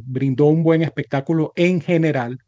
[0.05, 2.39] brindó un buen espectáculo en general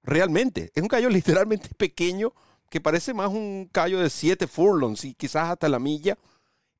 [0.01, 0.71] realmente.
[0.73, 2.31] Es un caballo literalmente pequeño
[2.69, 6.17] que parece más un caballo de 7 furlongs y quizás hasta la milla.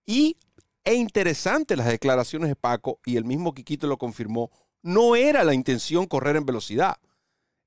[0.06, 0.38] Y
[0.86, 4.50] e interesante las declaraciones de Paco y el mismo Quiquito lo confirmó
[4.82, 6.98] no era la intención correr en velocidad.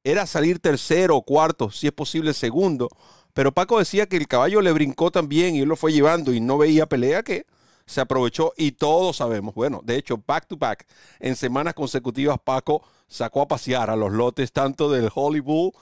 [0.05, 2.89] Era salir tercero o cuarto, si es posible segundo.
[3.35, 6.41] Pero Paco decía que el caballo le brincó también y él lo fue llevando y
[6.41, 7.47] no veía pelea que
[7.87, 10.87] se aprovechó y todos sabemos, bueno, de hecho, back to back,
[11.19, 15.73] en semanas consecutivas Paco sacó a pasear a los lotes tanto del Hollywood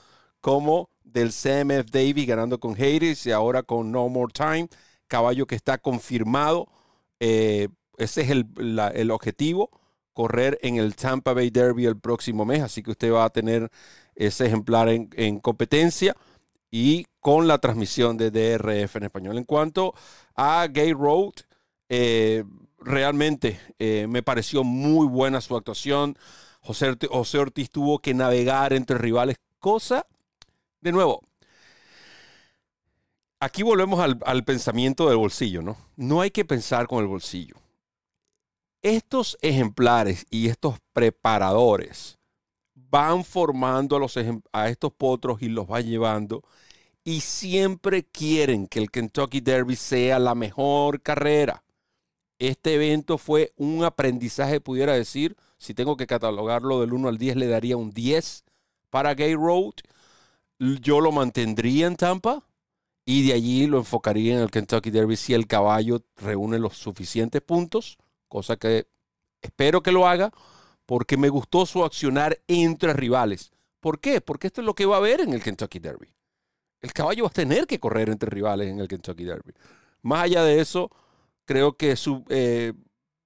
[0.41, 4.67] como del CMF Davis ganando con Hayes y ahora con No More Time,
[5.07, 6.67] caballo que está confirmado.
[7.19, 7.67] Eh,
[7.97, 8.47] ese es el,
[8.93, 9.69] el objetivo
[10.13, 13.69] correr en el Tampa Bay Derby el próximo mes, así que usted va a tener
[14.15, 16.15] ese ejemplar en, en competencia
[16.71, 19.37] y con la transmisión de DRF en español.
[19.37, 19.93] En cuanto
[20.35, 21.33] a Gay Road,
[21.89, 22.43] eh,
[22.79, 26.17] realmente eh, me pareció muy buena su actuación.
[26.61, 30.07] José, José Ortiz tuvo que navegar entre rivales, cosa,
[30.79, 31.21] de nuevo,
[33.39, 35.77] aquí volvemos al, al, pensamiento del bolsillo, ¿no?
[35.95, 37.55] No hay que pensar con el bolsillo.
[38.81, 42.17] Estos ejemplares y estos preparadores
[42.73, 43.99] van formando
[44.51, 46.43] a, estos potros y los van llevando
[47.03, 51.63] y siempre quieren que el Kentucky Derby sea la mejor carrera.
[52.39, 57.35] Este evento fue un aprendizaje, pudiera decir, si tengo que catalogarlo del 1 al 10,
[57.35, 58.43] le daría un 10
[58.89, 59.73] para Gay Road.
[60.57, 62.43] Yo lo mantendría en Tampa
[63.05, 67.41] y de allí lo enfocaría en el Kentucky Derby si el caballo reúne los suficientes
[67.41, 67.97] puntos,
[68.31, 68.87] cosa que
[69.41, 70.31] espero que lo haga,
[70.85, 73.51] porque me gustó su accionar entre rivales.
[73.81, 74.21] ¿Por qué?
[74.21, 76.13] Porque esto es lo que va a haber en el Kentucky Derby.
[76.79, 79.53] El caballo va a tener que correr entre rivales en el Kentucky Derby.
[80.01, 80.89] Más allá de eso,
[81.45, 82.73] creo que su, eh,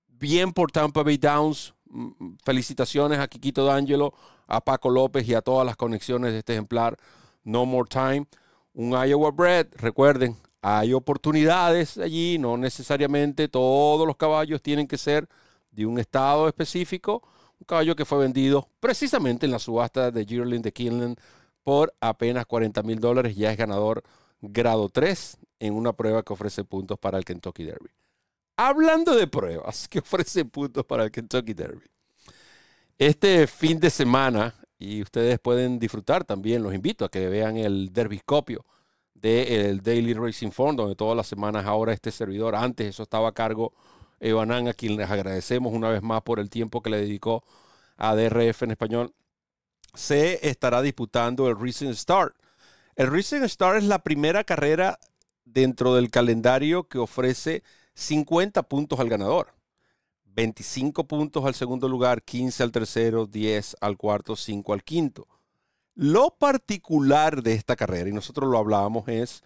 [0.08, 1.76] bien por Tampa Bay Downs.
[1.86, 4.14] Mm, Felicitaciones a Quiquito D'Angelo,
[4.48, 6.98] a Paco López y a todas las conexiones de este ejemplar.
[7.44, 8.26] No More Time.
[8.74, 10.36] Un Iowa Bred, recuerden,
[10.68, 15.30] hay oportunidades allí, no necesariamente todos los caballos tienen que ser
[15.70, 17.22] de un estado específico.
[17.60, 21.18] Un caballo que fue vendido precisamente en la subasta de Yearling de Kinlan
[21.62, 23.36] por apenas 40 mil dólares.
[23.36, 24.02] Ya es ganador
[24.42, 27.92] grado 3 en una prueba que ofrece puntos para el Kentucky Derby.
[28.58, 31.86] Hablando de pruebas que ofrecen puntos para el Kentucky Derby.
[32.98, 37.94] Este fin de semana, y ustedes pueden disfrutar también, los invito a que vean el
[37.94, 38.66] Derbyscopio
[39.16, 43.34] del Daily Racing Form, donde todas las semanas ahora este servidor, antes eso estaba a
[43.34, 43.74] cargo
[44.20, 47.44] Evanán, a quien les agradecemos una vez más por el tiempo que le dedicó
[47.98, 49.14] a DRF en español,
[49.94, 52.36] se estará disputando el Racing Start.
[52.96, 55.00] El Racing Start es la primera carrera
[55.44, 57.64] dentro del calendario que ofrece
[57.94, 59.54] 50 puntos al ganador.
[60.26, 65.28] 25 puntos al segundo lugar, 15 al tercero, 10 al cuarto, 5 al quinto.
[65.96, 69.44] Lo particular de esta carrera, y nosotros lo hablábamos, es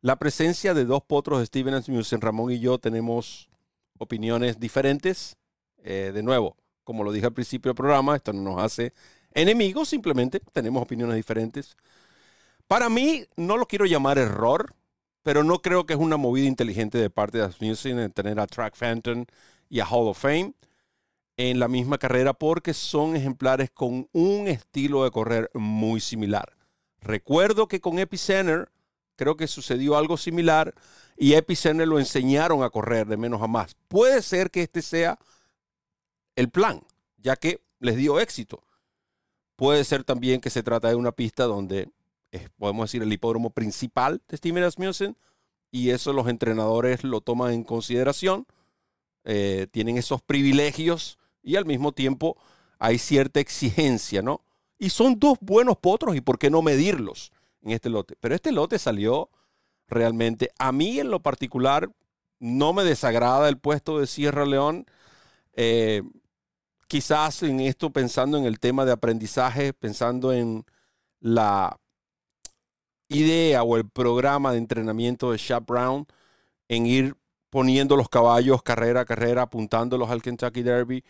[0.00, 2.22] la presencia de dos potros Steven Asmussen.
[2.22, 3.50] Ramón y yo tenemos
[3.98, 5.36] opiniones diferentes.
[5.82, 8.94] Eh, de nuevo, como lo dije al principio del programa, esto no nos hace
[9.32, 11.76] enemigos, simplemente tenemos opiniones diferentes.
[12.66, 14.74] Para mí, no lo quiero llamar error,
[15.22, 18.46] pero no creo que es una movida inteligente de parte de Asmussen en tener a
[18.46, 19.26] Track Phantom
[19.68, 20.54] y a Hall of Fame
[21.48, 26.54] en la misma carrera porque son ejemplares con un estilo de correr muy similar.
[27.00, 28.70] Recuerdo que con Epicenter
[29.16, 30.74] creo que sucedió algo similar
[31.16, 33.74] y Epicenter lo enseñaron a correr de menos a más.
[33.88, 35.18] Puede ser que este sea
[36.36, 36.82] el plan,
[37.16, 38.62] ya que les dio éxito.
[39.56, 41.88] Puede ser también que se trata de una pista donde
[42.58, 45.16] podemos decir, el hipódromo principal de Steven Asmussen
[45.70, 48.46] y eso los entrenadores lo toman en consideración.
[49.24, 52.36] Eh, tienen esos privilegios y al mismo tiempo
[52.78, 54.42] hay cierta exigencia, ¿no?
[54.78, 57.32] Y son dos buenos potros y por qué no medirlos
[57.62, 58.16] en este lote.
[58.20, 59.28] Pero este lote salió
[59.86, 61.90] realmente, a mí en lo particular,
[62.38, 64.86] no me desagrada el puesto de Sierra León.
[65.52, 66.02] Eh,
[66.86, 70.64] quizás en esto pensando en el tema de aprendizaje, pensando en
[71.20, 71.78] la
[73.08, 76.06] idea o el programa de entrenamiento de Shap Brown
[76.68, 77.16] en ir
[77.50, 81.04] poniendo los caballos carrera a carrera, apuntándolos al Kentucky Derby,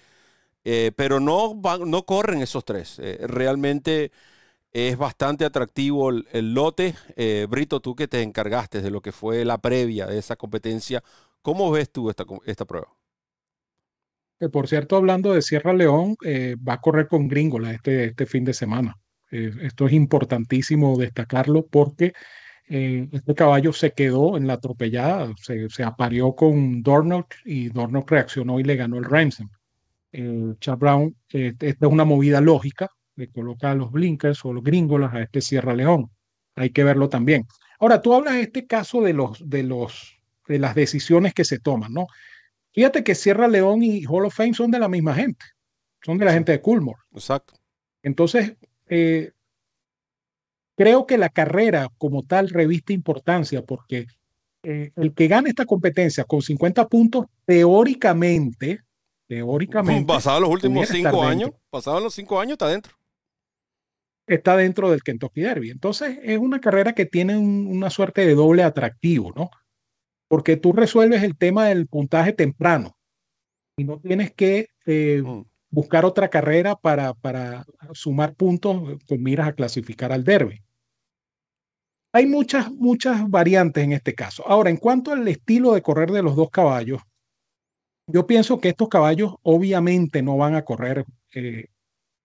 [0.64, 2.98] eh, pero no, van, no corren esos tres.
[2.98, 4.12] Eh, realmente
[4.72, 6.94] es bastante atractivo el, lote.
[7.16, 11.02] Eh, Brito, tú que te encargaste de lo que fue la previa de esa competencia,
[11.42, 12.88] ¿cómo ves tú esta, esta prueba?
[14.38, 16.16] Que por cierto, hablando de Sierra León,
[16.66, 18.96] va a correr con Gringola este, este fin de semana.
[19.30, 22.14] Esto es importantísimo destacarlo porque
[22.66, 28.58] este caballo se quedó en la atropellada, se, se apareó con Dornock y Dornock reaccionó
[28.60, 29.50] y le ganó el Ransom.
[30.12, 34.64] Eh, Chad Brown, eh, esta es una movida lógica, le coloca los blinkers o los
[34.64, 36.10] gringolas a este Sierra León.
[36.56, 37.46] Hay que verlo también.
[37.78, 41.58] Ahora, tú hablas de este caso de, los, de, los, de las decisiones que se
[41.58, 42.06] toman, ¿no?
[42.72, 45.44] Fíjate que Sierra León y Hall of Fame son de la misma gente,
[46.02, 47.00] son de la gente de Coolmore.
[47.12, 47.54] Exacto.
[48.02, 48.54] Entonces,
[48.88, 49.32] eh,
[50.76, 54.06] creo que la carrera como tal reviste importancia porque
[54.62, 58.80] eh, el que gane esta competencia con 50 puntos, teóricamente,
[59.30, 60.12] teóricamente.
[60.12, 62.92] Pasado los últimos cinco años, pasados los cinco años, está dentro.
[64.26, 65.70] Está dentro del Kentucky Derby.
[65.70, 69.50] Entonces, es una carrera que tiene un, una suerte de doble atractivo, ¿no?
[70.26, 72.96] Porque tú resuelves el tema del puntaje temprano
[73.76, 75.44] y no tienes que eh, mm.
[75.70, 80.60] buscar otra carrera para, para sumar puntos con miras a clasificar al derby.
[82.12, 84.44] Hay muchas, muchas variantes en este caso.
[84.48, 87.00] Ahora, en cuanto al estilo de correr de los dos caballos,
[88.12, 91.04] yo pienso que estos caballos obviamente no van a correr
[91.34, 91.66] eh,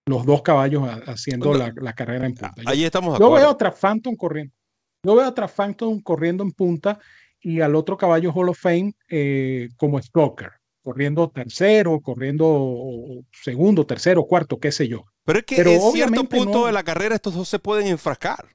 [0.06, 1.58] los dos caballos haciendo no.
[1.58, 2.54] la, la, carrera en punta.
[2.66, 4.54] Ahí estamos Yo veo otra Phantom corriendo.
[5.06, 7.00] Yo veo a Track Phantom corriendo en punta
[7.40, 14.24] y al otro caballo Hall of Fame eh, como Stroker, corriendo tercero, corriendo segundo, tercero,
[14.24, 15.06] cuarto, qué sé yo.
[15.24, 18.48] Pero es que en cierto punto de la carrera estos dos se pueden enfrascar.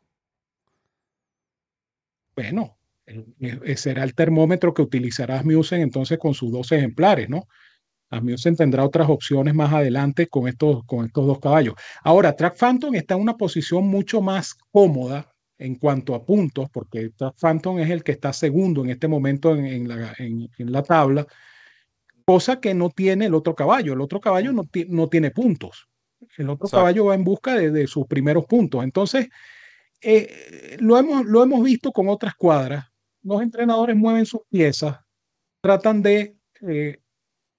[2.34, 2.76] Bueno,
[3.76, 7.44] será el termómetro que utilizará Asmussen entonces con sus dos ejemplares, ¿no?
[8.10, 11.74] Asmussen tendrá otras opciones más adelante con estos, con estos dos caballos.
[12.02, 17.10] Ahora, Track Phantom está en una posición mucho más cómoda en cuanto a puntos, porque
[17.10, 21.26] Track Phantom es el que está segundo en este momento en, la, en, la, tabla,
[22.24, 23.92] cosa que no tiene el otro caballo.
[23.92, 25.86] El otro caballo no, no tiene puntos.
[26.36, 28.82] El otro caballo va en busca de, de, sus primeros puntos.
[28.82, 29.28] Entonces,
[30.00, 32.89] eh, lo, hemos, lo hemos visto con otras cuadras
[33.22, 34.98] los entrenadores mueven sus piezas,
[35.62, 36.36] tratan de,
[36.68, 36.98] eh,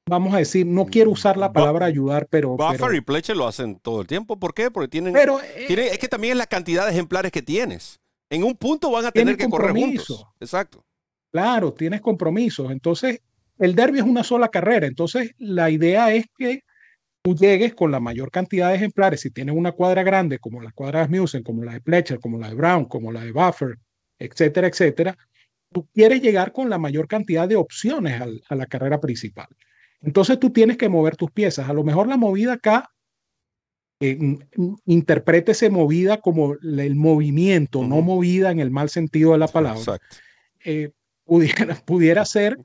[0.07, 2.57] vamos a decir, no quiero usar la palabra ayudar, pero...
[2.57, 4.37] Buffer y Pleche lo hacen todo el tiempo.
[4.37, 4.71] ¿Por qué?
[4.71, 7.99] Porque tienen, pero, eh, es que también es la cantidad de ejemplares que tienes.
[8.29, 10.25] En un punto van a tener que correr juntos.
[10.39, 10.85] Exacto.
[11.31, 12.71] Claro, tienes compromisos.
[12.71, 13.19] Entonces,
[13.59, 14.87] el derby es una sola carrera.
[14.87, 16.63] Entonces, la idea es que
[17.21, 19.21] tú llegues con la mayor cantidad de ejemplares.
[19.21, 22.39] Si tienes una cuadra grande, como la cuadra de Musen, como la de Pletcher, como
[22.39, 23.77] la de Brown, como la de Buffer,
[24.17, 25.17] etcétera, etcétera,
[25.71, 29.47] tú quieres llegar con la mayor cantidad de opciones a la carrera principal.
[30.01, 31.69] Entonces tú tienes que mover tus piezas.
[31.69, 32.89] A lo mejor la movida acá,
[33.99, 34.17] eh,
[34.85, 39.99] interprétese movida como el movimiento, no movida en el mal sentido de la palabra.
[40.65, 40.91] Eh,
[41.23, 42.57] pudiera, pudiera ser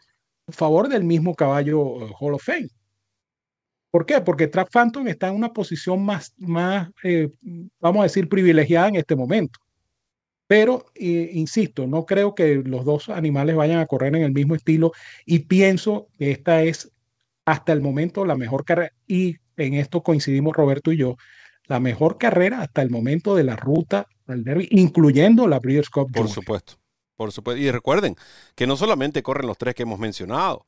[0.47, 2.71] a favor del mismo caballo eh, Hall of Fame.
[3.91, 4.21] ¿Por qué?
[4.21, 7.31] Porque Track Phantom está en una posición más, más eh,
[7.81, 9.59] vamos a decir, privilegiada en este momento.
[10.47, 14.55] Pero, eh, insisto, no creo que los dos animales vayan a correr en el mismo
[14.55, 14.93] estilo
[15.25, 16.93] y pienso que esta es
[17.45, 21.17] hasta el momento la mejor carrera y en esto coincidimos Roberto y yo,
[21.67, 26.13] la mejor carrera hasta el momento de la ruta del derby, incluyendo la Breeders' Cup.
[26.13, 26.75] Por supuesto,
[27.17, 27.61] por supuesto.
[27.61, 28.17] Y recuerden
[28.55, 30.67] que no solamente corren los tres que hemos mencionado.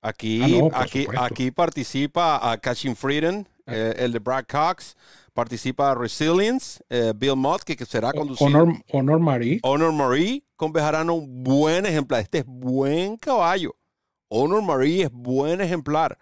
[0.00, 3.72] Aquí, ah, aquí, aquí participa a Catching Freedom, ah.
[3.74, 4.96] eh, el de Brad Cox,
[5.34, 8.48] Participa Resilience, eh, Bill Mott, que, será conducido.
[8.48, 9.58] Honor, Honor Marie.
[9.64, 12.20] Honor Marie con Bejarano, un buen ejemplar.
[12.20, 13.74] Este es buen caballo.
[14.28, 16.16] Honor Marie es buen ejemplar.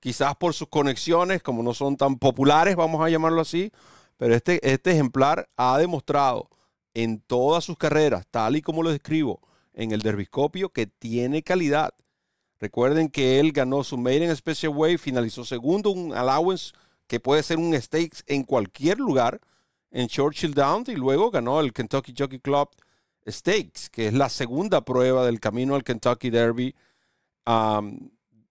[0.00, 3.70] Quizás por sus conexiones, como no son tan populares, vamos a llamarlo así,
[4.16, 6.50] pero este, este ejemplar ha demostrado
[6.92, 9.40] en todas sus carreras, tal y como lo describo
[9.74, 11.94] en el derbiscopio, que tiene calidad.
[12.58, 16.72] Recuerden que él ganó su Maiden Special Way, finalizó segundo, un allowance
[17.06, 19.40] que puede ser un stakes en cualquier lugar
[19.90, 22.68] en Churchill Downs y luego ganó el Kentucky Jockey Club
[23.28, 26.74] Stakes, que es la segunda prueba del camino al Kentucky Derby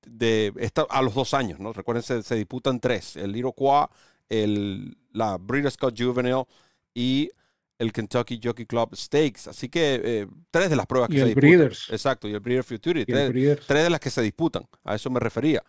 [0.06, 1.60] de a los dos años.
[1.60, 1.74] ¿no?
[1.74, 3.88] Recuerden, se, disputan tres, el Iroquois,
[4.30, 6.45] el, la Breeders' Scott Juvenile
[6.93, 7.30] y
[7.78, 9.49] el Kentucky Jockey Club Stakes.
[9.49, 11.72] Así que eh, tres de las pruebas que se disputan.
[11.89, 13.12] Exacto, y el Breeders' Futurity.
[13.12, 14.66] tres, de las que se disputan.
[14.84, 15.64] A eso me refería.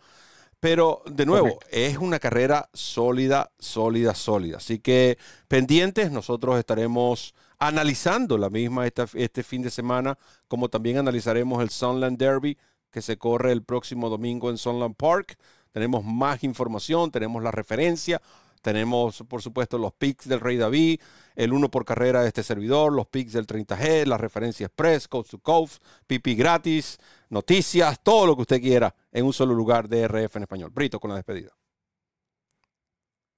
[0.59, 4.57] Pero de nuevo, es una carrera sólida, sólida, sólida.
[4.57, 11.61] Así que pendientes, nosotros estaremos analizando la misma este fin de semana, como también analizaremos
[11.61, 12.57] el Sunland Derby
[12.91, 15.37] que se corre el próximo domingo en Sunland Park.
[15.71, 18.21] Tenemos más información, tenemos la referencia,
[18.67, 20.99] tenemos, por supuesto, los picks del Rey David,
[21.37, 25.31] el uno por carrera de este servidor, los picks del 30G, la referencia express, Coast
[25.31, 26.97] to Coast, pipi gratis,
[27.29, 30.71] noticias, todo lo que usted quiera en un solo lugar de RF en español.
[30.73, 31.56] Brito con la despedida.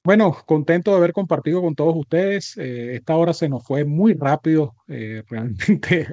[0.02, 2.58] Bueno, contento de haber compartido con todos ustedes.
[2.58, 4.74] Eh, esta hora se nos fue muy rápido.
[4.88, 6.08] Eh, realmente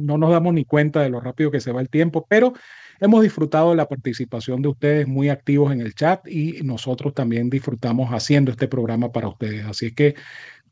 [0.00, 2.52] no nos damos ni cuenta de lo rápido que se va el tiempo, pero
[3.00, 7.50] hemos disfrutado de la participación de ustedes muy activos en el chat y nosotros también
[7.50, 9.66] disfrutamos haciendo este programa para ustedes.
[9.66, 10.14] Así que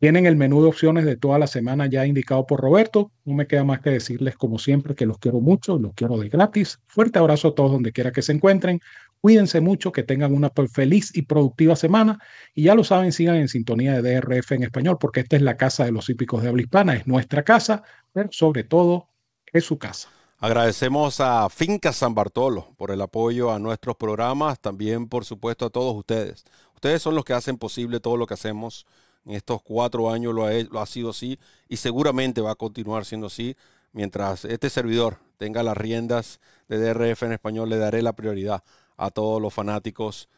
[0.03, 3.12] tienen el menú de opciones de toda la semana ya indicado por Roberto.
[3.25, 6.29] No me queda más que decirles, como siempre, que los quiero mucho, los quiero de
[6.29, 6.81] gratis.
[6.87, 8.81] Fuerte abrazo a todos donde quiera que se encuentren.
[9.23, 12.18] Cuídense mucho, que tengan una feliz y productiva semana.
[12.55, 15.57] Y ya lo saben, sigan en sintonía de DRF en español, porque esta es la
[15.57, 19.11] casa de los hípicos de habla hispana, es nuestra casa, pero sobre todo
[19.53, 20.09] es su casa.
[20.39, 25.70] Agradecemos a Finca San Bartolo por el apoyo a nuestros programas, también por supuesto a
[25.70, 26.45] todos ustedes.
[26.75, 28.87] Ustedes son los que hacen posible todo lo que hacemos
[29.25, 33.05] en estos cuatro años lo ha, lo ha sido así y seguramente va a continuar
[33.05, 33.57] siendo así.
[33.93, 38.64] Mientras este servidor tenga las riendas de DRF en español, le daré la prioridad
[38.97, 40.28] a todos los fanáticos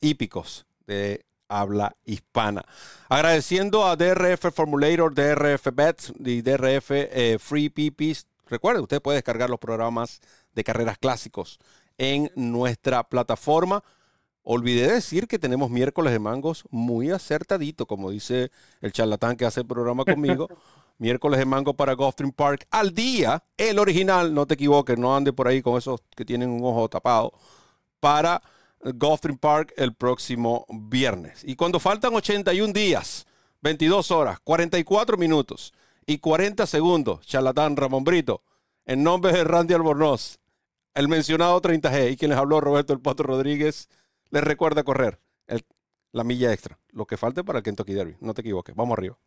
[0.00, 2.64] hípicos de habla hispana.
[3.08, 8.26] Agradeciendo a DRF Formulator, DRF Bets y DRF eh, Free PPs.
[8.46, 10.20] Recuerden, usted puede descargar los programas
[10.54, 11.58] de carreras clásicos
[11.96, 13.82] en nuestra plataforma.
[14.42, 18.50] Olvidé decir que tenemos miércoles de mangos muy acertadito, como dice
[18.80, 20.48] el charlatán que hace el programa conmigo.
[21.00, 25.32] Miércoles de mango para Gulfstream Park al día, el original, no te equivoques, no ande
[25.32, 27.32] por ahí con esos que tienen un ojo tapado,
[28.00, 28.42] para
[28.82, 31.42] Gulfstream Park el próximo viernes.
[31.44, 33.26] Y cuando faltan 81 días,
[33.62, 35.72] 22 horas, 44 minutos
[36.06, 38.42] y 40 segundos, charlatán Ramón Brito,
[38.86, 40.38] en nombre de Randy Albornoz,
[40.94, 43.88] el mencionado 30G y quien les habló Roberto El Pato Rodríguez,
[44.30, 45.20] les recuerda correr
[46.12, 48.16] la milla extra, lo que falte para el Kentucky Derby.
[48.20, 49.18] No te equivoques, vamos arriba.